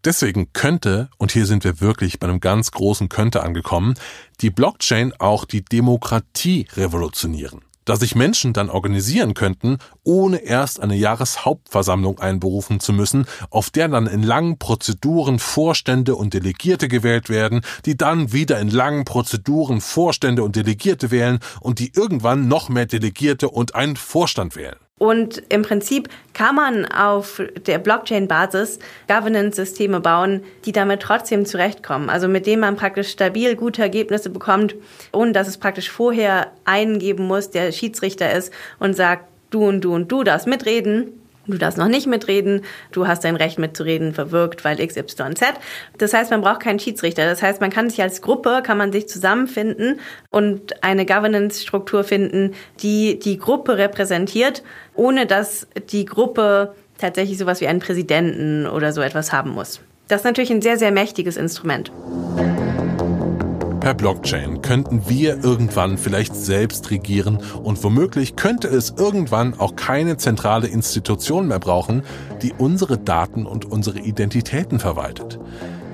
Deswegen 0.06 0.54
könnte, 0.54 1.10
und 1.18 1.34
hier 1.34 1.46
sind 1.46 1.66
wir 1.66 1.82
wirklich 1.82 2.22
bei 2.22 2.30
einem 2.30 2.40
ganz 2.40 2.72
großen 2.72 3.10
Könnte 3.10 3.44
angekommen, 3.44 3.96
die 4.40 4.50
Blockchain 4.50 5.12
auch 5.20 5.44
die 5.44 5.66
Demokratie 5.66 6.68
revolutionieren 6.78 7.67
da 7.88 7.96
sich 7.96 8.16
Menschen 8.16 8.54
dann 8.54 8.70
organisieren 8.70 9.34
könnten, 9.34 9.78
ohne 10.04 10.38
erst 10.38 10.82
eine 10.82 10.96
Jahreshauptversammlung 10.96 12.20
einberufen 12.20 12.80
zu 12.80 12.92
müssen, 12.92 13.26
auf 13.50 13.70
der 13.70 13.88
dann 13.88 14.08
in 14.08 14.24
langen 14.24 14.60
Prozeduren 14.60 15.40
Vorstände 15.40 16.16
und 16.16 16.34
Delegierte 16.34 16.90
gewählt 16.90 17.30
werden, 17.30 17.62
die 17.86 17.96
dann 17.96 18.34
wieder 18.34 18.60
in 18.60 18.70
langen 18.70 19.06
Prozeduren 19.06 19.80
Vorstände 19.80 20.44
und 20.44 20.56
Delegierte 20.56 21.12
wählen 21.12 21.40
und 21.62 21.80
die 21.80 21.94
irgendwann 21.96 22.48
noch 22.50 22.68
mehr 22.68 22.86
Delegierte 22.86 23.50
und 23.50 23.74
einen 23.74 23.96
Vorstand 23.96 24.56
wählen. 24.58 24.87
Und 24.98 25.44
im 25.50 25.62
Prinzip 25.62 26.10
kann 26.34 26.56
man 26.56 26.86
auf 26.86 27.42
der 27.68 27.78
Blockchain-Basis 27.78 28.80
Governance-Systeme 29.08 30.00
bauen, 30.00 30.44
die 30.66 30.72
damit 30.72 31.02
trotzdem 31.02 31.46
zurechtkommen. 31.46 32.10
Also 32.10 32.28
mit 32.28 32.48
denen 32.48 32.62
man 32.62 32.76
praktisch 32.78 33.10
stabil 33.10 33.56
gute 33.56 33.84
Ergebnisse 33.84 34.30
bekommt, 34.30 34.76
ohne 35.14 35.34
dass 35.34 35.48
es 35.48 35.60
praktisch 35.60 35.92
vorher 35.92 36.52
eingeben 36.66 37.28
muss, 37.28 37.52
der 37.52 37.72
Schiedsrichter 37.72 38.34
ist 38.34 38.52
und 38.80 38.96
sagt, 38.96 39.26
du 39.52 39.68
und 39.68 39.82
du 39.82 39.94
und 39.94 40.12
du 40.12 40.24
darfst 40.24 40.48
mitreden 40.48 41.14
Du 41.48 41.58
darfst 41.58 41.78
noch 41.78 41.88
nicht 41.88 42.08
mitreden, 42.08 42.62
du 42.92 43.08
hast 43.08 43.24
dein 43.24 43.38
Recht 43.38 43.58
mitzureden 43.58 44.14
verwirkt, 44.14 44.66
weil 44.66 44.86
XYZ. 44.86 45.24
Das 45.98 46.14
heißt, 46.14 46.32
man 46.32 46.42
braucht 46.42 46.60
keinen 46.60 46.80
Schiedsrichter. 46.80 47.26
Das 47.26 47.42
heißt, 47.42 47.62
man 47.62 47.70
kann 47.70 47.90
sich 47.90 48.02
als 48.02 48.22
Gruppe, 48.22 48.62
kann 48.64 48.78
man 48.78 48.92
sich 48.92 49.08
zusammenfinden 49.08 50.00
und 50.30 50.84
eine 50.84 51.06
Governance-Struktur 51.06 52.04
finden, 52.04 52.54
die 52.82 53.18
die 53.20 53.38
Gruppe 53.38 53.78
repräsentiert, 53.78 54.64
ohne 54.94 55.26
dass 55.26 55.68
die 55.90 56.06
Gruppe 56.06 56.76
tatsächlich 56.98 57.38
sowas 57.38 57.62
wie 57.62 57.68
einen 57.68 57.80
Präsidenten 57.80 58.68
oder 58.68 58.92
so 58.92 59.02
etwas 59.02 59.32
haben 59.32 59.52
muss. 59.52 59.80
Das 60.08 60.22
ist 60.22 60.26
natürlich 60.26 60.52
ein 60.52 60.62
sehr, 60.62 60.78
sehr 60.78 60.92
mächtiges 60.92 61.38
Instrument. 61.38 61.92
Per 63.80 63.94
Blockchain 63.94 64.62
könnten 64.62 65.08
wir 65.08 65.44
irgendwann 65.44 65.98
vielleicht 65.98 66.36
selbst 66.36 66.90
regieren 66.90 67.40
und 67.64 67.84
womöglich 67.84 68.36
könnte 68.36 68.68
es 68.68 68.94
irgendwann 68.98 69.58
auch 69.60 69.76
keine 69.76 70.18
zentrale 70.18 70.68
Institution 70.68 71.48
mehr 71.48 71.60
brauchen, 71.60 72.04
die 72.42 72.54
unsere 72.58 72.98
Daten 72.98 73.46
und 73.46 73.66
unsere 73.66 74.00
Identitäten 74.00 74.80
verwaltet. 74.80 75.40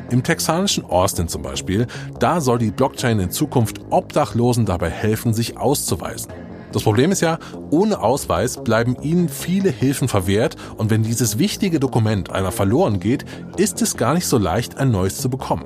Im 0.10 0.24
texanischen 0.24 0.86
Austin 0.86 1.28
zum 1.28 1.42
Beispiel, 1.42 1.88
da 2.20 2.40
soll 2.40 2.58
die 2.58 2.72
Blockchain 2.72 3.20
in 3.20 3.32
Zukunft 3.32 3.82
Obdachlosen 3.90 4.66
dabei 4.66 4.90
helfen, 4.90 5.34
sich 5.34 5.58
auszuweisen. 5.58 6.32
Das 6.72 6.84
Problem 6.84 7.12
ist 7.12 7.22
ja, 7.22 7.38
ohne 7.70 8.00
Ausweis 8.00 8.64
bleiben 8.64 8.98
ihnen 9.02 9.30
viele 9.30 9.70
Hilfen 9.70 10.08
verwehrt 10.08 10.56
und 10.78 10.90
wenn 10.90 11.04
dieses 11.04 11.38
wichtige 11.38 11.80
Dokument 11.80 12.32
einmal 12.32 12.52
verloren 12.52 13.00
geht, 13.00 13.26
ist 13.58 13.82
es 13.82 13.98
gar 13.98 14.16
nicht 14.16 14.26
so 14.26 14.40
leicht, 14.40 14.78
ein 14.78 14.90
neues 14.90 15.18
zu 15.18 15.30
bekommen. 15.30 15.66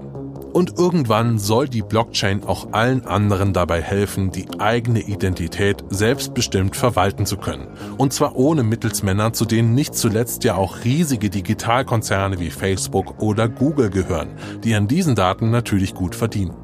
Und 0.58 0.80
irgendwann 0.80 1.38
soll 1.38 1.70
die 1.70 1.84
Blockchain 1.84 2.44
auch 2.44 2.74
allen 2.74 3.06
anderen 3.06 3.54
dabei 3.54 3.80
helfen, 3.80 4.32
die 4.32 4.48
eigene 4.58 5.02
Identität 5.02 5.84
selbstbestimmt 5.92 6.76
verwalten 6.76 7.28
zu 7.28 7.38
können. 7.38 7.68
Und 8.00 8.12
zwar 8.12 8.36
ohne 8.36 8.64
Mittelsmänner, 8.64 9.34
zu 9.34 9.46
denen 9.46 9.76
nicht 9.76 9.94
zuletzt 9.94 10.44
ja 10.46 10.56
auch 10.56 10.84
riesige 10.84 11.30
Digitalkonzerne 11.30 12.40
wie 12.40 12.50
Facebook 12.50 13.22
oder 13.22 13.48
Google 13.48 13.92
gehören, 13.92 14.30
die 14.64 14.74
an 14.74 14.88
diesen 14.88 15.14
Daten 15.14 15.52
natürlich 15.52 15.94
gut 15.94 16.16
verdienen. 16.16 16.56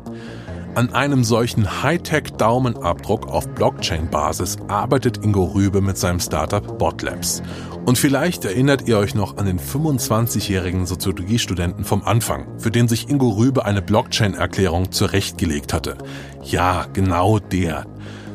An 0.75 0.91
einem 0.91 1.23
solchen 1.23 1.83
Hightech-Daumenabdruck 1.83 3.27
auf 3.27 3.47
Blockchain-Basis 3.47 4.57
arbeitet 4.67 5.23
Ingo 5.23 5.43
Rübe 5.43 5.81
mit 5.81 5.99
seinem 5.99 6.19
Startup 6.19 6.79
Botlabs. 6.79 7.43
Und 7.85 7.99
vielleicht 7.99 8.43
erinnert 8.43 8.87
ihr 8.87 8.97
euch 8.97 9.13
noch 9.13 9.37
an 9.37 9.45
den 9.45 9.59
25-jährigen 9.59 10.87
Soziologiestudenten 10.87 11.83
vom 11.83 12.01
Anfang, 12.03 12.59
für 12.59 12.71
den 12.71 12.87
sich 12.87 13.07
Ingo 13.07 13.29
Rübe 13.29 13.65
eine 13.65 13.83
Blockchain-Erklärung 13.83 14.91
zurechtgelegt 14.91 15.73
hatte. 15.73 15.95
Ja, 16.41 16.87
genau 16.91 17.37
der. 17.37 17.85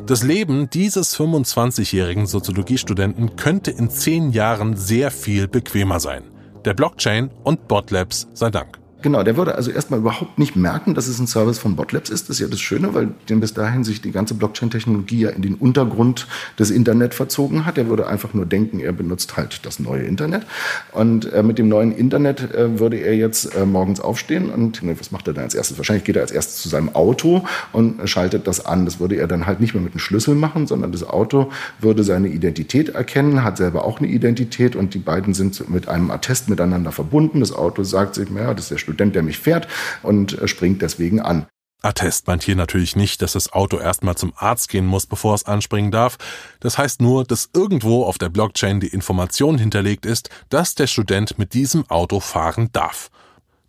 Das 0.05 0.23
Leben 0.23 0.69
dieses 0.69 1.19
25-jährigen 1.19 2.25
Soziologiestudenten 2.25 3.35
könnte 3.35 3.71
in 3.71 3.89
zehn 3.89 4.31
Jahren 4.31 4.77
sehr 4.77 5.11
viel 5.11 5.49
bequemer 5.49 5.99
sein. 5.99 6.23
Der 6.63 6.73
Blockchain 6.73 7.31
und 7.43 7.67
Botlabs 7.67 8.29
sei 8.33 8.49
Dank. 8.49 8.79
Genau, 9.01 9.23
der 9.23 9.37
würde 9.37 9.55
also 9.55 9.71
erstmal 9.71 10.01
überhaupt 10.01 10.37
nicht 10.39 10.57
merken, 10.57 10.93
dass 10.93 11.07
es 11.07 11.19
ein 11.19 11.27
Service 11.27 11.57
von 11.57 11.77
Botlabs 11.77 12.09
ist. 12.09 12.27
Das 12.27 12.35
ist 12.35 12.41
ja 12.41 12.47
das 12.47 12.59
Schöne, 12.59 12.93
weil 12.93 13.09
den 13.29 13.39
bis 13.39 13.53
dahin 13.53 13.85
sich 13.85 14.01
die 14.01 14.11
ganze 14.11 14.33
Blockchain-Technologie 14.33 15.21
ja 15.21 15.29
in 15.29 15.41
den 15.41 15.55
Untergrund 15.55 16.27
des 16.57 16.69
Internet 16.69 17.13
verzogen 17.13 17.65
hat. 17.65 17.77
Er 17.77 17.87
würde 17.87 18.07
einfach 18.07 18.33
nur 18.33 18.45
denken, 18.45 18.81
er 18.81 18.91
benutzt 18.91 19.37
halt 19.37 19.65
das 19.65 19.79
neue 19.79 20.03
Internet. 20.03 20.45
Und 20.91 21.31
äh, 21.31 21.43
mit 21.43 21.57
dem 21.59 21.69
neuen 21.69 21.93
Internet 21.93 22.53
äh, 22.53 22.77
würde 22.77 22.97
er 22.97 23.15
jetzt 23.15 23.55
äh, 23.55 23.65
morgens 23.65 24.01
aufstehen 24.01 24.49
und 24.49 24.83
ne, 24.83 24.99
was 24.99 25.11
macht 25.11 25.27
er 25.27 25.33
dann 25.33 25.45
als 25.45 25.55
erstes? 25.55 25.77
Wahrscheinlich 25.77 26.03
geht 26.03 26.17
er 26.17 26.23
als 26.23 26.31
erstes 26.31 26.61
zu 26.61 26.67
seinem 26.67 26.93
Auto 26.93 27.45
und 27.71 28.01
schaltet 28.09 28.47
das 28.47 28.65
an. 28.65 28.83
Das 28.83 28.99
würde 28.99 29.15
er 29.15 29.27
dann 29.27 29.45
halt 29.45 29.61
nicht 29.61 29.73
mehr 29.73 29.83
mit 29.83 29.93
einem 29.93 29.99
Schlüssel 29.99 30.35
machen, 30.35 30.67
sondern 30.67 30.91
das 30.91 31.07
Auto 31.07 31.51
würde 31.79 32.03
seine 32.03 32.27
Identität 32.27 32.89
erkennen, 32.89 33.45
hat 33.45 33.55
selber 33.55 33.85
auch 33.85 33.99
eine 33.99 34.09
Identität 34.09 34.75
und 34.75 34.93
die 34.93 34.99
beiden 34.99 35.33
sind 35.33 35.69
mit 35.69 35.87
einem 35.87 36.11
Attest 36.11 36.49
miteinander 36.49 36.91
verbunden. 36.91 37.39
Das 37.39 37.53
Auto 37.53 37.83
sagt 37.83 38.15
sich, 38.15 38.29
naja, 38.29 38.53
das 38.53 38.65
ist 38.65 38.71
der 38.71 38.77
Student, 38.89 39.15
der 39.15 39.23
mich 39.23 39.39
fährt 39.39 39.67
und 40.03 40.39
äh, 40.39 40.47
springt 40.47 40.81
deswegen 40.81 41.19
an. 41.19 41.45
Attest 41.81 42.27
meint 42.27 42.43
hier 42.43 42.57
natürlich 42.57 42.97
nicht, 42.97 43.21
dass 43.21 43.33
das 43.33 43.53
Auto 43.53 43.79
erstmal 43.79 44.15
zum 44.15 44.33
Arzt 44.35 44.67
gehen 44.67 44.85
muss, 44.85 45.05
bevor 45.05 45.33
es 45.33 45.45
anspringen 45.45 45.91
darf. 45.91 46.17
Das 46.59 46.77
heißt 46.77 47.01
nur, 47.01 47.23
dass 47.23 47.49
irgendwo 47.53 48.03
auf 48.03 48.17
der 48.17 48.27
Blockchain 48.27 48.81
die 48.81 48.87
Information 48.87 49.57
hinterlegt 49.57 50.05
ist, 50.05 50.29
dass 50.49 50.75
der 50.75 50.87
Student 50.87 51.39
mit 51.39 51.53
diesem 51.53 51.89
Auto 51.89 52.19
fahren 52.19 52.69
darf. 52.73 53.09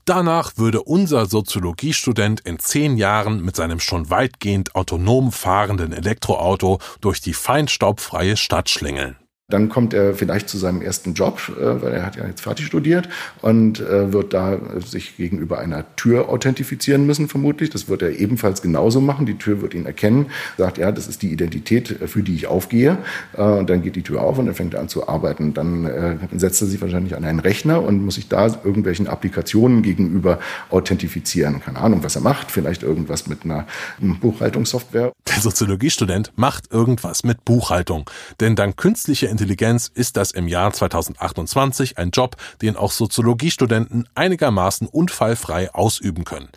Danach 0.06 0.56
würde 0.56 0.82
unser 0.82 1.26
Soziologiestudent 1.26 2.40
in 2.40 2.58
zehn 2.58 2.96
Jahren 2.96 3.44
mit 3.44 3.54
seinem 3.54 3.78
schon 3.78 4.10
weitgehend 4.10 4.74
autonom 4.74 5.30
fahrenden 5.30 5.92
Elektroauto 5.92 6.80
durch 7.00 7.20
die 7.20 7.34
feinstaubfreie 7.34 8.36
Stadt 8.36 8.70
schlängeln. 8.70 9.19
Dann 9.50 9.68
kommt 9.68 9.94
er 9.94 10.14
vielleicht 10.14 10.48
zu 10.48 10.58
seinem 10.58 10.82
ersten 10.82 11.14
Job, 11.14 11.40
äh, 11.60 11.82
weil 11.82 11.92
er 11.92 12.06
hat 12.06 12.16
ja 12.16 12.26
jetzt 12.26 12.40
fertig 12.40 12.66
studiert 12.66 13.08
und 13.42 13.80
äh, 13.80 14.12
wird 14.12 14.32
da 14.32 14.58
sich 14.84 15.16
gegenüber 15.16 15.58
einer 15.58 15.84
Tür 15.96 16.28
authentifizieren 16.28 17.06
müssen, 17.06 17.28
vermutlich. 17.28 17.70
Das 17.70 17.88
wird 17.88 18.02
er 18.02 18.18
ebenfalls 18.18 18.62
genauso 18.62 19.00
machen. 19.00 19.26
Die 19.26 19.38
Tür 19.38 19.60
wird 19.62 19.74
ihn 19.74 19.86
erkennen, 19.86 20.26
sagt, 20.56 20.78
ja, 20.78 20.92
das 20.92 21.08
ist 21.08 21.22
die 21.22 21.32
Identität, 21.32 22.00
äh, 22.00 22.06
für 22.06 22.22
die 22.22 22.34
ich 22.34 22.46
aufgehe. 22.46 22.98
Und 23.36 23.68
dann 23.70 23.82
geht 23.82 23.96
die 23.96 24.02
Tür 24.02 24.22
auf 24.22 24.38
und 24.38 24.46
dann 24.46 24.54
fängt 24.54 24.74
er 24.74 24.80
an 24.80 24.88
zu 24.88 25.08
arbeiten. 25.08 25.54
Dann 25.54 26.18
setzt 26.34 26.60
er 26.62 26.66
sich 26.68 26.80
wahrscheinlich 26.80 27.16
an 27.16 27.24
einen 27.24 27.40
Rechner 27.40 27.82
und 27.82 28.04
muss 28.04 28.16
sich 28.16 28.28
da 28.28 28.46
irgendwelchen 28.46 29.06
Applikationen 29.06 29.82
gegenüber 29.82 30.38
authentifizieren. 30.70 31.60
Keine 31.60 31.78
Ahnung, 31.78 32.02
was 32.02 32.16
er 32.16 32.22
macht. 32.22 32.50
Vielleicht 32.50 32.82
irgendwas 32.82 33.26
mit 33.26 33.44
einer 33.44 33.66
Buchhaltungssoftware. 33.98 35.12
Der 35.28 35.40
Soziologiestudent 35.40 36.32
macht 36.36 36.72
irgendwas 36.72 37.24
mit 37.24 37.44
Buchhaltung. 37.44 38.08
Denn 38.40 38.56
dank 38.56 38.76
künstlicher 38.76 39.28
Intelligenz 39.40 39.90
ist 39.94 40.18
das 40.18 40.32
im 40.32 40.48
Jahr 40.48 40.70
2028 40.70 41.96
ein 41.96 42.10
Job, 42.10 42.36
den 42.60 42.76
auch 42.76 42.92
Soziologiestudenten 42.92 44.06
einigermaßen 44.14 44.86
unfallfrei 44.86 45.72
ausüben 45.72 46.24
können. 46.24 46.50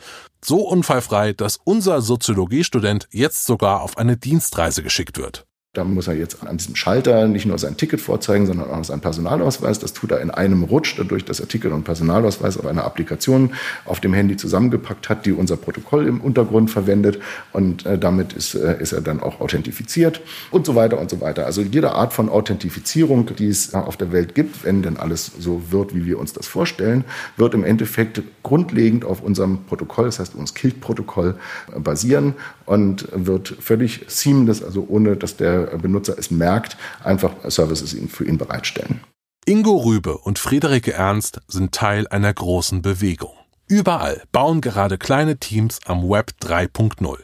So 0.44 0.68
unfallfrei, 0.68 1.32
dass 1.32 1.62
unser 1.64 2.02
Soziologiestudent 2.02 3.08
jetzt 3.10 3.46
sogar 3.46 3.84
auf 3.84 3.98
eine 3.98 4.18
Dienstreise 4.18 4.84
geschickt 4.84 5.18
wird. 5.18 5.46
Da 5.76 5.84
muss 5.84 6.08
er 6.08 6.14
jetzt 6.14 6.46
an 6.46 6.58
diesem 6.58 6.76
Schalter 6.76 7.28
nicht 7.28 7.48
nur 7.48 7.58
sein 7.58 7.76
Ticket 7.78 8.00
vorzeigen, 8.00 8.46
sondern 8.46 8.70
auch 8.70 8.84
seinen 8.84 9.02
Personalausweis. 9.02 9.80
Das 9.80 9.92
tut 9.92 10.12
er 10.12 10.22
in 10.22 10.30
einem 10.30 10.62
Rutsch, 10.62 10.94
dadurch, 11.00 11.26
dass 11.26 11.40
er 11.40 11.48
Ticket 11.48 11.72
und 11.72 11.84
Personalausweis 11.84 12.60
auf 12.60 12.68
einer 12.68 12.84
Applikation 12.84 13.54
auf 13.86 14.00
dem 14.00 14.14
Handy 14.14 14.38
zusammengepackt 14.38 15.10
hat, 15.10 15.26
die 15.26 15.32
unser 15.32 15.58
Protokoll 15.58 16.06
im 16.06 16.22
Untergrund 16.22 16.70
verwendet. 16.70 17.18
Und 17.54 17.88
äh, 17.88 17.98
damit 17.98 18.34
ist, 18.34 18.54
äh, 18.54 18.80
ist 18.80 18.92
er 18.92 19.02
dann 19.02 19.20
auch 19.20 19.42
authentifiziert 19.42 20.22
und 20.52 20.68
so 20.68 20.76
weiter 20.76 21.00
und 21.00 21.10
so 21.10 21.22
weiter. 21.22 21.48
Also 21.48 21.64
jede 21.64 21.94
Art 21.94 22.14
von 22.14 22.30
Authentifizierung, 22.30 23.36
die 23.36 23.48
es 23.48 23.74
auf 23.74 23.98
der 23.98 24.12
Welt 24.12 24.36
gibt, 24.36 24.64
wenn 24.64 24.84
denn 24.84 24.98
alles 24.98 25.32
so 25.40 25.72
wird, 25.72 25.96
wie 25.96 26.06
wir 26.06 26.20
uns 26.20 26.34
das 26.34 26.46
vorstellen, 26.46 27.04
wird 27.36 27.56
im 27.56 27.64
Endeffekt 27.64 28.22
grundlegend 28.44 29.06
auf 29.06 29.24
unserem 29.24 29.64
Protokoll, 29.64 30.06
das 30.06 30.20
heißt 30.20 30.36
uns 30.36 30.54
Kilt-Protokoll, 30.54 31.34
äh, 31.76 31.80
basieren 31.80 32.36
und 32.68 33.08
wird 33.12 33.56
völlig 33.60 34.06
seamless, 34.08 34.64
also 34.64 34.86
ohne 34.88 35.16
dass 35.16 35.36
der 35.36 35.63
Benutzer 35.66 36.18
es 36.18 36.32
merkt, 36.32 36.78
einfach 37.04 37.34
Services 37.50 37.96
für 38.10 38.26
ihn 38.26 38.38
bereitstellen. 38.38 39.02
Ingo 39.46 39.78
Rübe 39.78 40.18
und 40.18 40.40
Friederike 40.40 40.94
Ernst 40.94 41.42
sind 41.48 41.74
Teil 41.74 42.08
einer 42.08 42.34
großen 42.34 42.82
Bewegung. 42.82 43.34
Überall 43.68 44.24
bauen 44.32 44.62
gerade 44.62 44.98
kleine 44.98 45.38
Teams 45.38 45.80
am 45.86 46.10
Web 46.10 46.32
3.0. 46.42 47.18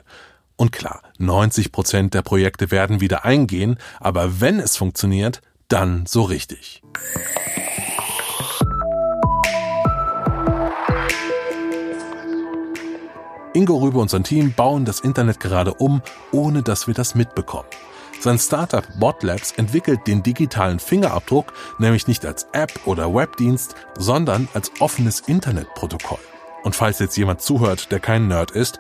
Und 0.58 0.72
klar, 0.72 1.02
90 1.18 1.72
Prozent 1.72 2.14
der 2.14 2.22
Projekte 2.22 2.72
werden 2.72 3.00
wieder 3.00 3.24
eingehen, 3.24 3.78
aber 4.00 4.42
wenn 4.42 4.60
es 4.60 4.76
funktioniert, 4.76 5.42
dann 5.70 6.06
so 6.06 6.24
richtig. 6.24 6.82
Ingo 13.54 13.78
Rübe 13.78 14.00
und 14.00 14.10
sein 14.10 14.24
Team 14.24 14.54
bauen 14.54 14.86
das 14.86 15.00
Internet 15.00 15.40
gerade 15.40 15.74
um, 15.74 16.02
ohne 16.32 16.64
dass 16.64 16.88
wir 16.88 16.94
das 16.94 17.16
mitbekommen. 17.16 17.68
Sein 18.22 18.38
Startup 18.38 18.86
Botlabs 19.00 19.54
entwickelt 19.54 20.02
den 20.06 20.22
digitalen 20.22 20.80
Fingerabdruck 20.80 21.54
nämlich 21.78 22.06
nicht 22.06 22.26
als 22.26 22.48
App 22.52 22.86
oder 22.86 23.14
Webdienst, 23.14 23.76
sondern 23.98 24.50
als 24.54 24.72
offenes 24.82 25.22
Internetprotokoll. 25.22 26.20
Und 26.64 26.76
falls 26.76 27.00
jetzt 27.00 27.16
jemand 27.16 27.42
zuhört, 27.42 27.94
der 27.94 28.02
kein 28.02 28.28
Nerd 28.28 28.52
ist, 28.52 28.80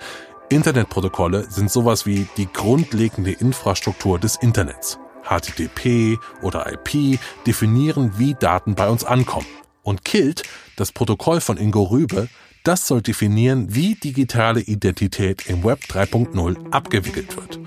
Internetprotokolle 0.49 1.49
sind 1.49 1.71
sowas 1.71 2.05
wie 2.05 2.27
die 2.35 2.51
grundlegende 2.51 3.31
Infrastruktur 3.31 4.19
des 4.19 4.35
Internets. 4.35 4.99
HTTP 5.23 6.17
oder 6.41 6.73
IP 6.73 7.17
definieren, 7.47 8.13
wie 8.17 8.33
Daten 8.33 8.75
bei 8.75 8.89
uns 8.89 9.05
ankommen. 9.05 9.47
Und 9.83 10.03
KILT, 10.03 10.43
das 10.75 10.91
Protokoll 10.91 11.39
von 11.39 11.55
Ingo 11.55 11.83
Rübe, 11.83 12.27
das 12.65 12.87
soll 12.87 13.01
definieren, 13.01 13.73
wie 13.73 13.95
digitale 13.95 14.59
Identität 14.59 15.47
im 15.47 15.63
Web 15.63 15.79
3.0 15.87 16.71
abgewickelt 16.71 17.37
wird. 17.37 17.59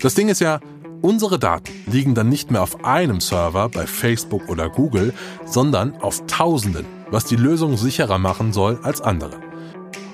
Das 0.00 0.14
Ding 0.14 0.28
ist 0.28 0.40
ja, 0.40 0.60
unsere 1.02 1.40
Daten 1.40 1.72
liegen 1.86 2.14
dann 2.14 2.28
nicht 2.28 2.52
mehr 2.52 2.62
auf 2.62 2.84
einem 2.84 3.20
Server 3.20 3.68
bei 3.68 3.86
Facebook 3.86 4.48
oder 4.48 4.68
Google, 4.68 5.12
sondern 5.44 5.96
auf 6.00 6.24
Tausenden, 6.26 6.86
was 7.10 7.24
die 7.24 7.36
Lösung 7.36 7.76
sicherer 7.76 8.18
machen 8.18 8.52
soll 8.52 8.78
als 8.82 9.00
andere. 9.00 9.40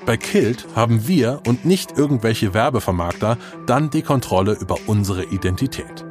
Bei 0.07 0.17
Kilt 0.17 0.67
haben 0.75 1.07
wir 1.07 1.41
und 1.47 1.67
nicht 1.67 1.99
irgendwelche 1.99 2.55
Werbevermarkter 2.55 3.37
dann 3.67 3.91
die 3.91 4.03
Kontrolle 4.03 4.53
über 4.53 4.77
unsere 4.87 5.25
Identität. 5.25 6.05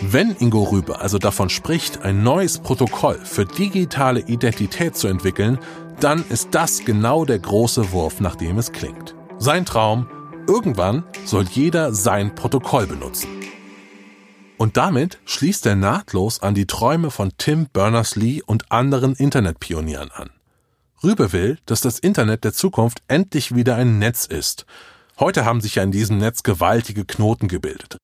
Wenn 0.00 0.36
Ingo 0.38 0.62
Rübe 0.64 1.00
also 1.00 1.18
davon 1.18 1.50
spricht, 1.50 2.02
ein 2.02 2.22
neues 2.22 2.58
Protokoll 2.58 3.18
für 3.24 3.44
digitale 3.44 4.20
Identität 4.20 4.96
zu 4.96 5.08
entwickeln, 5.08 5.58
dann 6.00 6.24
ist 6.28 6.48
das 6.52 6.84
genau 6.84 7.24
der 7.24 7.40
große 7.40 7.92
Wurf, 7.92 8.20
nach 8.20 8.36
dem 8.36 8.58
es 8.58 8.70
klingt. 8.70 9.16
Sein 9.38 9.64
Traum, 9.64 10.06
Irgendwann 10.48 11.04
soll 11.26 11.44
jeder 11.44 11.92
sein 11.92 12.34
Protokoll 12.34 12.86
benutzen. 12.86 13.28
Und 14.56 14.78
damit 14.78 15.18
schließt 15.26 15.66
er 15.66 15.76
nahtlos 15.76 16.40
an 16.40 16.54
die 16.54 16.66
Träume 16.66 17.10
von 17.10 17.32
Tim 17.36 17.66
Berners-Lee 17.70 18.40
und 18.46 18.72
anderen 18.72 19.14
Internetpionieren 19.14 20.10
an. 20.10 20.30
Rübe 21.04 21.32
will, 21.32 21.58
dass 21.66 21.82
das 21.82 21.98
Internet 21.98 22.44
der 22.44 22.54
Zukunft 22.54 23.02
endlich 23.08 23.54
wieder 23.54 23.76
ein 23.76 23.98
Netz 23.98 24.24
ist. 24.24 24.64
Heute 25.20 25.44
haben 25.44 25.60
sich 25.60 25.74
ja 25.74 25.82
in 25.82 25.92
diesem 25.92 26.16
Netz 26.16 26.42
gewaltige 26.42 27.04
Knoten 27.04 27.46
gebildet. 27.48 27.98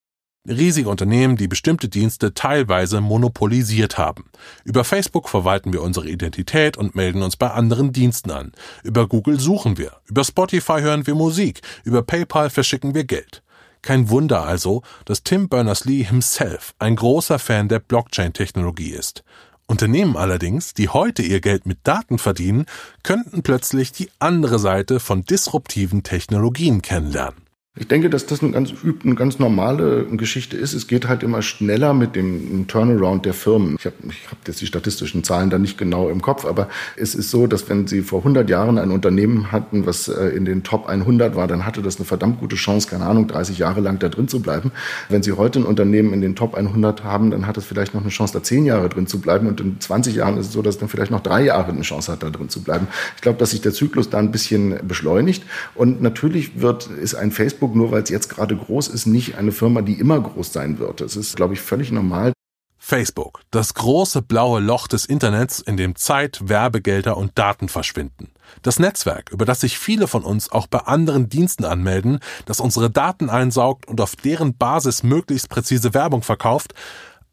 Riesige 0.47 0.91
Unternehmen, 0.91 1.37
die 1.37 1.49
bestimmte 1.49 1.89
Dienste 1.89 2.35
teilweise 2.35 3.01
monopolisiert 3.01 3.97
haben. 3.97 4.27
Über 4.65 4.85
Facebook 4.85 5.31
verwalten 5.31 5.73
wir 5.73 5.81
unsere 5.81 6.07
Identität 6.07 6.77
und 6.77 6.95
melden 6.95 7.23
uns 7.23 7.37
bei 7.37 7.51
anderen 7.51 7.93
Diensten 7.93 8.31
an. 8.31 8.53
Über 8.83 9.09
Google 9.09 9.41
suchen 9.41 9.79
wir. 9.79 9.93
Über 10.05 10.23
Spotify 10.23 10.81
hören 10.83 11.07
wir 11.07 11.15
Musik. 11.15 11.63
Über 11.85 12.03
PayPal 12.03 12.51
verschicken 12.51 12.95
wir 12.95 13.05
Geld. 13.05 13.43
Kein 13.81 14.11
Wunder 14.11 14.45
also, 14.45 14.83
dass 15.07 15.23
Tim 15.23 15.49
Berners-Lee 15.49 16.05
himself 16.05 16.75
ein 16.79 16.97
großer 16.97 17.39
Fan 17.39 17.69
der 17.69 17.79
Blockchain-Technologie 17.79 18.91
ist. 18.91 19.25
Unternehmen 19.67 20.15
allerdings, 20.15 20.75
die 20.75 20.91
heute 20.91 21.23
ihr 21.23 21.41
Geld 21.41 21.65
mit 21.65 21.79
Daten 21.85 22.19
verdienen, 22.19 22.67
könnten 23.03 23.43
plötzlich 23.43 23.93
die 23.93 24.11
andere 24.19 24.59
Seite 24.59 25.01
von 25.01 25.25
disruptiven 25.25 26.03
Technologien 26.03 26.83
kennenlernen. 26.83 27.44
Ich 27.76 27.88
denke, 27.88 28.09
dass 28.09 28.25
das 28.25 28.40
eine 28.40 28.52
ganz, 28.52 28.73
eine 29.02 29.16
ganz 29.16 29.40
normale 29.40 30.04
Geschichte 30.04 30.57
ist. 30.57 30.75
Es 30.75 30.87
geht 30.87 31.09
halt 31.09 31.25
immer 31.25 31.43
schneller 31.43 31.93
mit 31.93 32.14
dem 32.14 32.69
Turnaround 32.69 33.26
der 33.26 33.35
Firmen. 33.35 33.75
Ich 33.81 33.87
habe 33.87 33.97
ich 34.09 34.31
hab 34.31 34.38
jetzt 34.47 34.61
die 34.61 34.66
statistischen 34.66 35.25
Zahlen 35.25 35.50
da 35.50 35.59
nicht 35.59 35.76
genau 35.76 36.09
im 36.09 36.23
Kopf, 36.23 36.45
aber 36.45 36.69
es 36.97 37.16
ist 37.16 37.33
so, 37.33 37.49
dass 37.49 37.69
wenn 37.69 37.88
Sie 37.88 38.02
vor 38.02 38.21
100 38.21 38.49
Jahren 38.49 38.78
ein 38.78 38.93
Unternehmen 38.93 39.50
hatten, 39.50 39.87
was 39.87 40.07
äh, 40.07 40.28
in 40.28 40.45
den 40.45 40.62
Top 40.62 40.87
100 40.87 41.35
war, 41.35 41.49
dann 41.49 41.66
hatte 41.66 41.83
das 41.83 41.97
eine 41.97 42.04
verdammt 42.04 42.38
gute 42.38 42.54
Chance, 42.54 42.88
keine 42.88 43.07
Ahnung, 43.07 43.26
30 43.26 43.59
Jahre 43.59 43.81
lang 43.81 43.99
da 43.99 44.09
drin 44.09 44.28
zu 44.28 44.40
bleiben. 44.40 44.71
Wenn 45.09 45.25
Sie 45.25 45.33
heute 45.33 45.59
ein 45.59 45.64
Unternehmen 45.64 46.12
in 46.12 46.21
den 46.21 46.37
Top 46.37 46.54
100 46.54 47.02
haben, 47.02 47.33
dann 47.33 47.45
hat 47.45 47.57
es 47.57 47.64
vielleicht 47.64 47.93
noch 47.93 48.02
eine 48.02 48.11
Chance, 48.11 48.35
da 48.35 48.43
10 48.45 48.66
Jahre 48.66 48.88
drin 48.88 49.09
zu 49.09 49.21
bleiben. 49.21 49.49
Und 49.49 49.61
in 49.61 49.81
20 49.81 50.14
Jahren 50.14 50.37
ist 50.37 50.47
es 50.47 50.52
so, 50.52 50.62
dass 50.62 50.76
es 50.76 50.78
dann 50.78 50.88
vielleicht 50.88 51.11
noch 51.11 51.25
drei 51.25 51.43
Jahre 51.43 51.73
eine 51.73 51.83
Chance 51.83 52.12
hat, 52.12 52.23
da 52.23 52.31
drin 52.31 52.49
zu 52.49 52.62
bleiben. 52.62 52.87
Ich 53.16 53.23
glaube, 53.23 53.38
dass 53.38 53.50
sich 53.50 53.62
der 53.62 53.73
Zyklus 53.73 54.11
da 54.11 54.19
ein 54.19 54.31
bisschen 54.31 54.78
beschleunigt. 54.87 55.43
Und 55.75 56.00
natürlich 56.00 56.61
wird, 56.61 56.87
ist 56.87 57.16
ein 57.16 57.33
Facebook 57.33 57.63
Facebook, 57.64 57.75
nur 57.75 57.90
weil 57.90 58.02
es 58.02 58.11
jetzt 58.11 58.28
gerade 58.28 58.56
groß 58.56 58.88
ist, 58.88 59.06
nicht 59.06 59.37
eine 59.37 59.52
Firma, 59.52 59.80
die 59.80 59.94
immer 59.94 60.21
groß 60.21 60.52
sein 60.52 60.78
wird. 60.78 61.00
Das 61.00 61.16
ist, 61.16 61.37
glaube 61.37 61.54
ich, 61.54 61.61
völlig 61.61 61.90
normal. 61.90 62.33
Facebook, 62.78 63.40
das 63.50 63.73
große 63.73 64.21
blaue 64.21 64.61
Loch 64.61 64.87
des 64.88 65.06
Internets, 65.06 65.61
in 65.61 65.78
dem 65.78 65.97
Zeit, 65.97 66.42
Werbegelder 66.44 67.16
und 67.16 67.38
Daten 67.38 67.71
verschwinden. 67.71 68.28
Das 68.61 68.78
Netzwerk, 68.78 69.30
über 69.30 69.47
das 69.47 69.61
sich 69.61 69.78
viele 69.78 70.06
von 70.06 70.23
uns 70.23 70.52
auch 70.52 70.66
bei 70.66 70.80
anderen 70.80 71.30
Diensten 71.30 71.64
anmelden, 71.64 72.18
das 72.44 72.61
unsere 72.61 72.90
Daten 72.90 73.30
einsaugt 73.30 73.88
und 73.88 74.02
auf 74.02 74.16
deren 74.16 74.59
Basis 74.59 75.02
möglichst 75.02 75.49
präzise 75.49 75.94
Werbung 75.94 76.23
verkauft, 76.23 76.75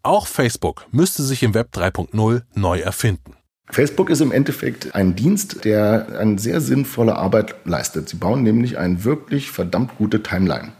auch 0.03 0.25
Facebook 0.25 0.85
müsste 0.91 1.23
sich 1.23 1.43
im 1.43 1.53
Web 1.53 1.75
3.0 1.75 2.43
neu 2.53 2.79
erfinden. 2.79 3.35
Facebook 3.71 4.09
ist 4.09 4.21
im 4.21 4.31
Endeffekt 4.31 4.93
ein 4.93 5.15
Dienst, 5.15 5.63
der 5.65 6.19
eine 6.19 6.37
sehr 6.37 6.61
sinnvolle 6.61 7.15
Arbeit 7.15 7.55
leistet. 7.65 8.09
Sie 8.09 8.17
bauen 8.17 8.43
nämlich 8.43 8.77
eine 8.77 9.03
wirklich 9.03 9.49
verdammt 9.49 9.97
gute 9.97 10.21
Timeline. 10.21 10.73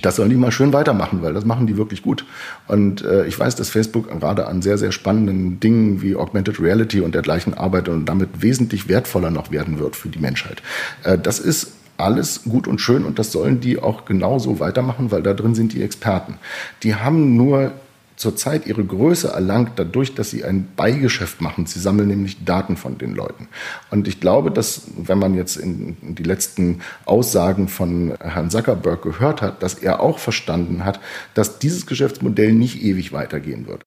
Das 0.00 0.16
sollen 0.16 0.30
die 0.30 0.36
mal 0.36 0.52
schön 0.52 0.72
weitermachen, 0.72 1.22
weil 1.22 1.34
das 1.34 1.44
machen 1.44 1.66
die 1.66 1.76
wirklich 1.76 2.02
gut. 2.02 2.24
Und 2.66 3.02
äh, 3.02 3.26
ich 3.26 3.38
weiß, 3.38 3.56
dass 3.56 3.68
Facebook 3.68 4.08
gerade 4.08 4.46
an 4.46 4.62
sehr, 4.62 4.78
sehr 4.78 4.92
spannenden 4.92 5.60
Dingen 5.60 6.02
wie 6.02 6.16
Augmented 6.16 6.60
Reality 6.60 7.00
und 7.00 7.14
dergleichen 7.14 7.54
arbeitet 7.54 7.92
und 7.92 8.06
damit 8.06 8.42
wesentlich 8.42 8.88
wertvoller 8.88 9.30
noch 9.30 9.50
werden 9.50 9.78
wird 9.78 9.96
für 9.96 10.08
die 10.08 10.18
Menschheit. 10.18 10.62
Äh, 11.04 11.18
das 11.18 11.38
ist 11.38 11.72
alles 11.98 12.44
gut 12.44 12.66
und 12.66 12.80
schön 12.80 13.04
und 13.04 13.18
das 13.18 13.32
sollen 13.32 13.60
die 13.60 13.78
auch 13.78 14.06
genauso 14.06 14.58
weitermachen, 14.58 15.10
weil 15.10 15.22
da 15.22 15.34
drin 15.34 15.54
sind 15.54 15.74
die 15.74 15.82
Experten. 15.82 16.38
Die 16.82 16.94
haben 16.94 17.36
nur 17.36 17.72
zurzeit 18.20 18.66
ihre 18.66 18.84
Größe 18.84 19.28
erlangt 19.28 19.72
dadurch, 19.76 20.14
dass 20.14 20.30
sie 20.30 20.44
ein 20.44 20.68
Beigeschäft 20.76 21.40
machen. 21.40 21.64
Sie 21.64 21.80
sammeln 21.80 22.08
nämlich 22.08 22.44
Daten 22.44 22.76
von 22.76 22.98
den 22.98 23.14
Leuten. 23.14 23.48
Und 23.90 24.06
ich 24.06 24.20
glaube, 24.20 24.50
dass, 24.50 24.82
wenn 24.96 25.18
man 25.18 25.34
jetzt 25.34 25.56
in 25.56 25.96
die 26.02 26.22
letzten 26.22 26.80
Aussagen 27.06 27.68
von 27.68 28.14
Herrn 28.20 28.50
Zuckerberg 28.50 29.02
gehört 29.02 29.40
hat, 29.40 29.62
dass 29.62 29.74
er 29.74 30.00
auch 30.00 30.18
verstanden 30.18 30.84
hat, 30.84 31.00
dass 31.34 31.58
dieses 31.58 31.86
Geschäftsmodell 31.86 32.52
nicht 32.52 32.82
ewig 32.82 33.12
weitergehen 33.12 33.66
wird. 33.66 33.82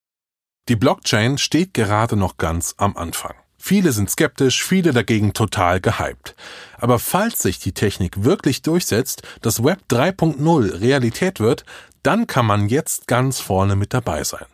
Die 0.68 0.75
Blockchain 0.75 1.38
steht 1.38 1.74
gerade 1.74 2.15
noch 2.15 2.38
ganz 2.38 2.74
am 2.78 2.98
Anfang. 2.98 3.36
Viele 3.65 3.93
sind 3.93 4.10
skeptisch, 4.10 4.62
viele 4.62 4.91
dagegen 4.91 5.32
total 5.32 5.80
gehypt. 5.80 6.36
Aber 6.78 6.99
falls 6.99 7.41
sich 7.41 7.60
die 7.60 7.71
Technik 7.71 8.26
wirklich 8.26 8.62
durchsetzt, 8.62 9.21
dass 9.41 9.63
Web 9.63 9.84
3.0 9.89 10.82
Realität 10.82 11.39
wird, 11.39 11.63
dann 12.02 12.28
kann 12.28 12.45
man 12.45 12.67
jetzt 12.67 13.08
ganz 13.08 13.39
vorne 13.39 13.78
mit 13.78 13.93
dabei 13.93 14.26
sein. 14.26 14.47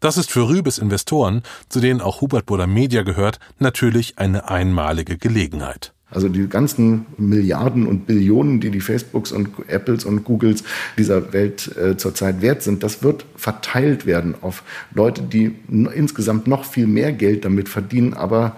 Das 0.00 0.18
ist 0.18 0.30
für 0.30 0.50
Rübes 0.50 0.76
Investoren, 0.76 1.44
zu 1.70 1.80
denen 1.80 2.02
auch 2.02 2.20
Hubert 2.20 2.44
Burda 2.44 2.66
Media 2.66 3.04
gehört, 3.04 3.40
natürlich 3.58 4.18
eine 4.18 4.50
einmalige 4.50 5.16
Gelegenheit. 5.16 5.94
Also 6.12 6.28
die 6.28 6.48
ganzen 6.48 7.06
Milliarden 7.16 7.86
und 7.86 8.06
Billionen, 8.06 8.60
die 8.60 8.70
die 8.70 8.80
Facebooks 8.80 9.32
und 9.32 9.48
Apples 9.68 10.04
und 10.04 10.24
Googles 10.24 10.62
dieser 10.98 11.32
Welt 11.32 11.74
äh, 11.76 11.96
zurzeit 11.96 12.42
wert 12.42 12.62
sind, 12.62 12.82
das 12.82 13.02
wird 13.02 13.24
verteilt 13.36 14.06
werden 14.06 14.34
auf 14.40 14.62
Leute, 14.94 15.22
die 15.22 15.54
insgesamt 15.68 16.46
noch 16.46 16.64
viel 16.64 16.86
mehr 16.86 17.12
Geld 17.12 17.44
damit 17.44 17.68
verdienen, 17.68 18.14
aber 18.14 18.56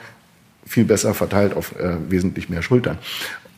viel 0.66 0.84
besser 0.84 1.14
verteilt 1.14 1.56
auf 1.56 1.78
äh, 1.78 1.96
wesentlich 2.08 2.48
mehr 2.48 2.62
Schultern. 2.62 2.98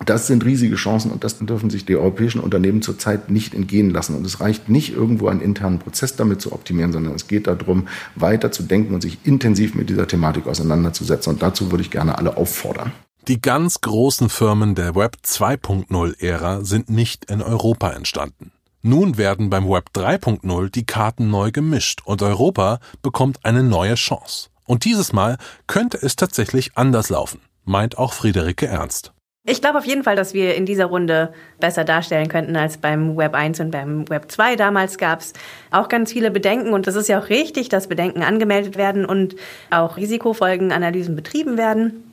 Das 0.04 0.26
sind 0.26 0.44
riesige 0.44 0.76
Chancen 0.76 1.11
und 1.11 1.24
das 1.24 1.38
dürfen 1.38 1.70
sich 1.70 1.87
die 1.87 1.96
europäischen 1.96 2.40
Unternehmen 2.40 2.82
zurzeit 2.82 3.30
nicht 3.30 3.54
entgehen 3.54 3.90
lassen. 3.90 4.14
Und 4.14 4.26
es 4.26 4.40
reicht 4.40 4.68
nicht, 4.68 4.94
irgendwo 4.94 5.28
einen 5.28 5.40
internen 5.40 5.78
Prozess 5.78 6.16
damit 6.16 6.42
zu 6.42 6.52
optimieren, 6.52 6.92
sondern 6.92 7.14
es 7.14 7.28
geht 7.28 7.46
darum, 7.46 7.88
weiter 8.14 8.52
zu 8.52 8.62
denken 8.62 8.94
und 8.94 9.00
sich 9.00 9.18
intensiv 9.24 9.74
mit 9.74 9.88
dieser 9.88 10.06
Thematik 10.06 10.46
auseinanderzusetzen. 10.46 11.32
Und 11.32 11.42
dazu 11.42 11.70
würde 11.70 11.82
ich 11.82 11.90
gerne 11.90 12.18
alle 12.18 12.37
auffordern. 12.37 12.92
Die 13.29 13.43
ganz 13.43 13.81
großen 13.81 14.29
Firmen 14.29 14.77
der 14.77 14.95
Web 14.95 15.17
2.0-Ära 15.25 16.65
sind 16.65 16.89
nicht 16.89 17.29
in 17.29 17.43
Europa 17.43 17.91
entstanden. 17.91 18.53
Nun 18.83 19.19
werden 19.19 19.51
beim 19.51 19.69
Web 19.69 19.91
3.0 19.97 20.71
die 20.71 20.87
Karten 20.87 21.29
neu 21.29 21.51
gemischt 21.51 22.03
und 22.05 22.23
Europa 22.23 22.79
bekommt 23.03 23.45
eine 23.45 23.65
neue 23.65 23.97
Chance. 23.97 24.51
Und 24.65 24.85
dieses 24.85 25.12
Mal 25.12 25.39
könnte 25.67 25.99
es 26.01 26.15
tatsächlich 26.15 26.77
anders 26.77 27.09
laufen, 27.11 27.41
meint 27.65 27.99
auch 27.99 28.12
Friederike 28.12 28.69
Ernst. 28.69 29.12
Ich 29.45 29.61
glaube 29.61 29.79
auf 29.79 29.87
jeden 29.87 30.05
Fall, 30.05 30.15
dass 30.15 30.33
wir 30.33 30.55
in 30.55 30.65
dieser 30.65 30.87
Runde 30.87 31.33
besser 31.59 31.83
darstellen 31.83 32.29
könnten 32.29 32.55
als 32.55 32.77
beim 32.77 33.17
Web 33.17 33.35
1 33.35 33.59
und 33.59 33.73
beim 33.73 34.09
Web 34.09 34.31
2. 34.31 34.55
Damals 34.55 34.99
gab 34.99 35.19
es 35.19 35.33
auch 35.73 35.89
ganz 35.89 36.12
viele 36.12 36.31
Bedenken 36.31 36.73
und 36.73 36.87
das 36.87 36.95
ist 36.95 37.09
ja 37.09 37.19
auch 37.19 37.29
richtig, 37.29 37.69
dass 37.71 37.89
Bedenken 37.89 38.23
angemeldet 38.23 38.77
werden 38.77 39.05
und 39.05 39.35
auch 39.71 39.97
Risikofolgenanalysen 39.97 41.17
betrieben 41.17 41.57
werden. 41.57 42.05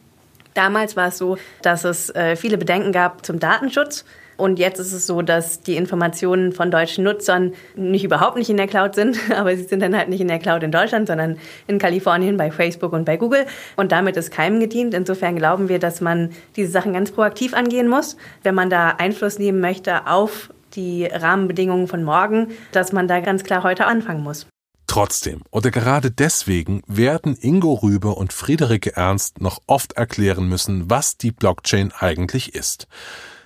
Damals 0.54 0.96
war 0.96 1.10
es 1.10 1.18
so, 1.18 1.38
dass 1.62 1.84
es 1.84 2.10
äh, 2.16 2.36
viele 2.36 2.58
Bedenken 2.58 2.92
gab 2.92 3.26
zum 3.26 3.40
Datenschutz. 3.40 4.06
Und 4.36 4.58
jetzt 4.58 4.80
ist 4.80 4.94
es 4.94 5.06
so, 5.06 5.22
dass 5.22 5.62
die 5.62 5.76
Informationen 5.76 6.54
von 6.54 6.72
deutschen 6.72 7.04
Nutzern 7.04 7.54
nicht 7.76 8.04
überhaupt 8.04 8.36
nicht 8.36 8.50
in 8.50 8.58
der 8.58 8.68
Cloud 8.68 8.96
sind, 8.96 9.18
aber 9.36 9.56
sie 9.56 9.64
sind 9.64 9.82
dann 9.82 9.96
halt 9.96 10.10
nicht 10.10 10.22
in 10.22 10.28
der 10.28 10.40
Cloud 10.40 10.64
in 10.64 10.72
Deutschland, 10.72 11.08
sondern 11.08 11.38
in 11.68 11.78
Kalifornien 11.78 12.38
bei 12.38 12.52
Facebook 12.52 12.94
und 12.94 13.06
bei 13.06 13.18
Google. 13.18 13.46
Und 13.76 13.92
damit 13.92 14.18
ist 14.18 14.32
keinem 14.32 14.60
gedient. 14.60 14.94
Insofern 14.94 15.36
glauben 15.36 15.70
wir, 15.70 15.80
dass 15.80 16.02
man 16.02 16.32
diese 16.56 16.72
Sachen 16.72 16.94
ganz 16.94 17.12
proaktiv 17.12 17.54
angehen 17.54 17.88
muss, 17.88 18.18
wenn 18.42 18.56
man 18.56 18.70
da 18.70 18.96
Einfluss 18.98 19.40
nehmen 19.40 19.62
möchte 19.62 20.08
auf 20.08 20.50
die 20.76 21.06
Rahmenbedingungen 21.06 21.88
von 21.88 22.04
morgen, 22.04 22.48
dass 22.72 22.92
man 22.92 23.08
da 23.08 23.20
ganz 23.20 23.44
klar 23.44 23.62
heute 23.62 23.86
anfangen 23.86 24.24
muss. 24.24 24.48
Trotzdem 24.88 25.42
oder 25.50 25.72
gerade 25.72 26.12
deswegen 26.12 26.84
werden 26.88 27.36
Ingo 27.36 27.74
Rübe 27.74 28.10
und 28.10 28.34
Friederike 28.34 28.96
Ernst 28.96 29.42
noch 29.42 29.60
oft 29.66 29.94
erklären 29.94 30.48
müssen, 30.48 30.90
was 30.90 31.18
die 31.18 31.32
Blockchain 31.32 31.92
eigentlich 31.92 32.54
ist. 32.54 32.88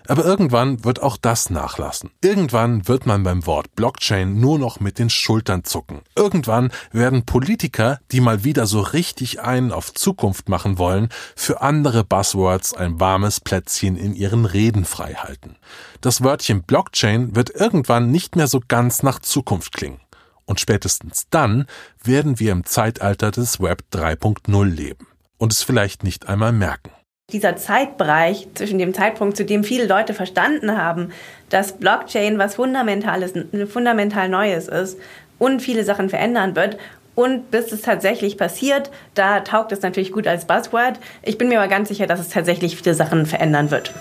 Aber 0.07 0.23
irgendwann 0.23 0.85
wird 0.85 1.01
auch 1.01 1.17
das 1.17 1.49
nachlassen. 1.49 2.11
Irgendwann 2.21 2.87
wird 2.87 3.05
man 3.05 3.23
beim 3.23 3.45
Wort 3.45 3.75
Blockchain 3.75 4.39
nur 4.39 4.57
noch 4.57 4.79
mit 4.79 4.99
den 4.99 5.09
Schultern 5.09 5.65
zucken. 5.65 6.01
Irgendwann 6.15 6.71
werden 6.91 7.25
Politiker, 7.25 7.99
die 8.11 8.21
mal 8.21 8.43
wieder 8.43 8.67
so 8.67 8.79
richtig 8.79 9.41
einen 9.41 9.71
auf 9.73 9.93
Zukunft 9.93 10.47
machen 10.47 10.77
wollen, 10.77 11.09
für 11.35 11.61
andere 11.61 12.05
Buzzwords 12.05 12.73
ein 12.73 12.99
warmes 12.99 13.41
Plätzchen 13.41 13.97
in 13.97 14.15
ihren 14.15 14.45
Reden 14.45 14.85
frei 14.85 15.15
halten. 15.15 15.57
Das 15.99 16.23
Wörtchen 16.23 16.63
Blockchain 16.63 17.35
wird 17.35 17.49
irgendwann 17.49 18.09
nicht 18.09 18.37
mehr 18.37 18.47
so 18.47 18.61
ganz 18.65 19.03
nach 19.03 19.19
Zukunft 19.19 19.73
klingen. 19.73 19.99
Und 20.47 20.59
spätestens 20.59 21.27
dann 21.29 21.67
werden 22.03 22.39
wir 22.39 22.51
im 22.53 22.65
Zeitalter 22.65 23.29
des 23.29 23.61
Web 23.61 23.83
3.0 23.93 24.65
leben 24.65 25.05
und 25.37 25.53
es 25.53 25.61
vielleicht 25.61 26.03
nicht 26.03 26.27
einmal 26.27 26.53
merken. 26.53 26.89
Dieser 27.31 27.57
Zeitbereich 27.57 28.47
zwischen 28.53 28.79
dem 28.79 28.93
Zeitpunkt, 28.93 29.35
zu 29.35 29.43
dem 29.43 29.65
viele 29.65 29.85
Leute 29.85 30.13
verstanden 30.13 30.77
haben, 30.77 31.11
dass 31.49 31.73
Blockchain 31.73 32.39
was 32.39 32.55
Fundamentales, 32.55 33.33
fundamental 33.69 34.29
Neues 34.29 34.69
ist 34.69 34.97
und 35.37 35.61
viele 35.61 35.83
Sachen 35.83 36.09
verändern 36.09 36.55
wird 36.55 36.77
und 37.17 37.49
bis 37.51 37.71
es 37.71 37.81
tatsächlich 37.81 38.37
passiert, 38.37 38.91
da 39.15 39.39
taugt 39.41 39.71
es 39.71 39.81
natürlich 39.81 40.11
gut 40.11 40.27
als 40.27 40.45
Buzzword. 40.45 40.99
Ich 41.23 41.39
bin 41.39 41.49
mir 41.49 41.59
aber 41.59 41.67
ganz 41.67 41.89
sicher, 41.89 42.05
dass 42.05 42.19
es 42.19 42.29
tatsächlich 42.29 42.77
viele 42.77 42.93
Sachen 42.93 43.25
verändern 43.25 43.71
wird. 43.71 43.91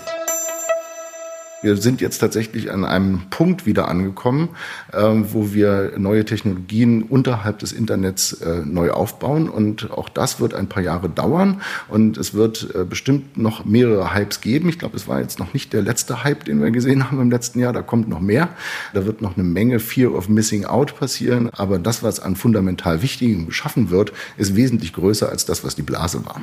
Wir 1.63 1.75
sind 1.75 2.01
jetzt 2.01 2.19
tatsächlich 2.19 2.71
an 2.71 2.85
einem 2.85 3.23
Punkt 3.31 3.65
wieder 3.65 3.87
angekommen, 3.87 4.49
äh, 4.93 5.01
wo 5.01 5.53
wir 5.53 5.93
neue 5.97 6.23
Technologien 6.23 7.01
unterhalb 7.01 7.57
des 7.59 7.71
Internets 7.71 8.33
äh, 8.33 8.61
neu 8.63 8.91
aufbauen. 8.91 9.49
Und 9.49 9.89
auch 9.89 10.07
das 10.07 10.39
wird 10.39 10.53
ein 10.53 10.69
paar 10.69 10.83
Jahre 10.83 11.09
dauern. 11.09 11.61
Und 11.87 12.17
es 12.17 12.35
wird 12.35 12.75
äh, 12.75 12.83
bestimmt 12.83 13.37
noch 13.37 13.65
mehrere 13.65 14.13
Hypes 14.13 14.41
geben. 14.41 14.69
Ich 14.69 14.77
glaube, 14.77 14.97
es 14.97 15.07
war 15.07 15.19
jetzt 15.19 15.39
noch 15.39 15.55
nicht 15.55 15.73
der 15.73 15.81
letzte 15.81 16.23
Hype, 16.23 16.45
den 16.45 16.61
wir 16.61 16.69
gesehen 16.69 17.05
haben 17.05 17.19
im 17.19 17.31
letzten 17.31 17.59
Jahr. 17.59 17.73
Da 17.73 17.81
kommt 17.81 18.07
noch 18.07 18.19
mehr. 18.19 18.49
Da 18.93 19.07
wird 19.07 19.23
noch 19.23 19.35
eine 19.35 19.43
Menge 19.43 19.79
Fear 19.79 20.13
of 20.13 20.29
Missing 20.29 20.65
Out 20.65 20.95
passieren. 20.99 21.49
Aber 21.53 21.79
das, 21.79 22.03
was 22.03 22.19
an 22.19 22.35
fundamental 22.35 23.01
Wichtigem 23.01 23.47
geschaffen 23.47 23.89
wird, 23.89 24.13
ist 24.37 24.55
wesentlich 24.55 24.93
größer 24.93 25.29
als 25.29 25.45
das, 25.45 25.63
was 25.63 25.75
die 25.75 25.81
Blase 25.81 26.23
war. 26.23 26.39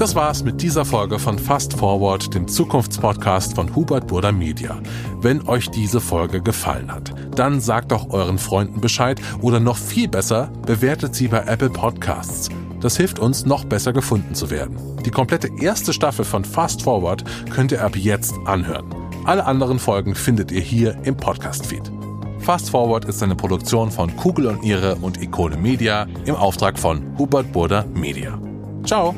Das 0.00 0.14
war's 0.14 0.42
mit 0.42 0.62
dieser 0.62 0.86
Folge 0.86 1.18
von 1.18 1.38
Fast 1.38 1.74
Forward, 1.74 2.32
dem 2.32 2.48
Zukunftspodcast 2.48 3.54
von 3.54 3.76
Hubert 3.76 4.06
Burda 4.06 4.32
Media. 4.32 4.80
Wenn 5.20 5.46
euch 5.46 5.68
diese 5.68 6.00
Folge 6.00 6.40
gefallen 6.40 6.90
hat, 6.90 7.12
dann 7.36 7.60
sagt 7.60 7.92
doch 7.92 8.08
euren 8.08 8.38
Freunden 8.38 8.80
Bescheid 8.80 9.20
oder 9.42 9.60
noch 9.60 9.76
viel 9.76 10.08
besser, 10.08 10.50
bewertet 10.64 11.14
sie 11.14 11.28
bei 11.28 11.40
Apple 11.40 11.68
Podcasts. 11.68 12.48
Das 12.80 12.96
hilft 12.96 13.18
uns, 13.18 13.44
noch 13.44 13.66
besser 13.66 13.92
gefunden 13.92 14.34
zu 14.34 14.48
werden. 14.48 14.78
Die 15.04 15.10
komplette 15.10 15.50
erste 15.60 15.92
Staffel 15.92 16.24
von 16.24 16.46
Fast 16.46 16.80
Forward 16.80 17.22
könnt 17.50 17.70
ihr 17.70 17.84
ab 17.84 17.94
jetzt 17.94 18.32
anhören. 18.46 18.86
Alle 19.26 19.44
anderen 19.44 19.78
Folgen 19.78 20.14
findet 20.14 20.50
ihr 20.50 20.62
hier 20.62 20.96
im 21.02 21.14
Podcast-Feed. 21.14 21.92
Fast 22.38 22.70
Forward 22.70 23.04
ist 23.04 23.22
eine 23.22 23.36
Produktion 23.36 23.90
von 23.90 24.16
Kugel 24.16 24.46
und 24.46 24.64
Ihre 24.64 24.94
und 24.94 25.22
Ikone 25.22 25.58
Media 25.58 26.06
im 26.24 26.36
Auftrag 26.36 26.78
von 26.78 27.18
Hubert 27.18 27.52
Burda 27.52 27.84
Media. 27.92 28.40
Ciao! 28.86 29.14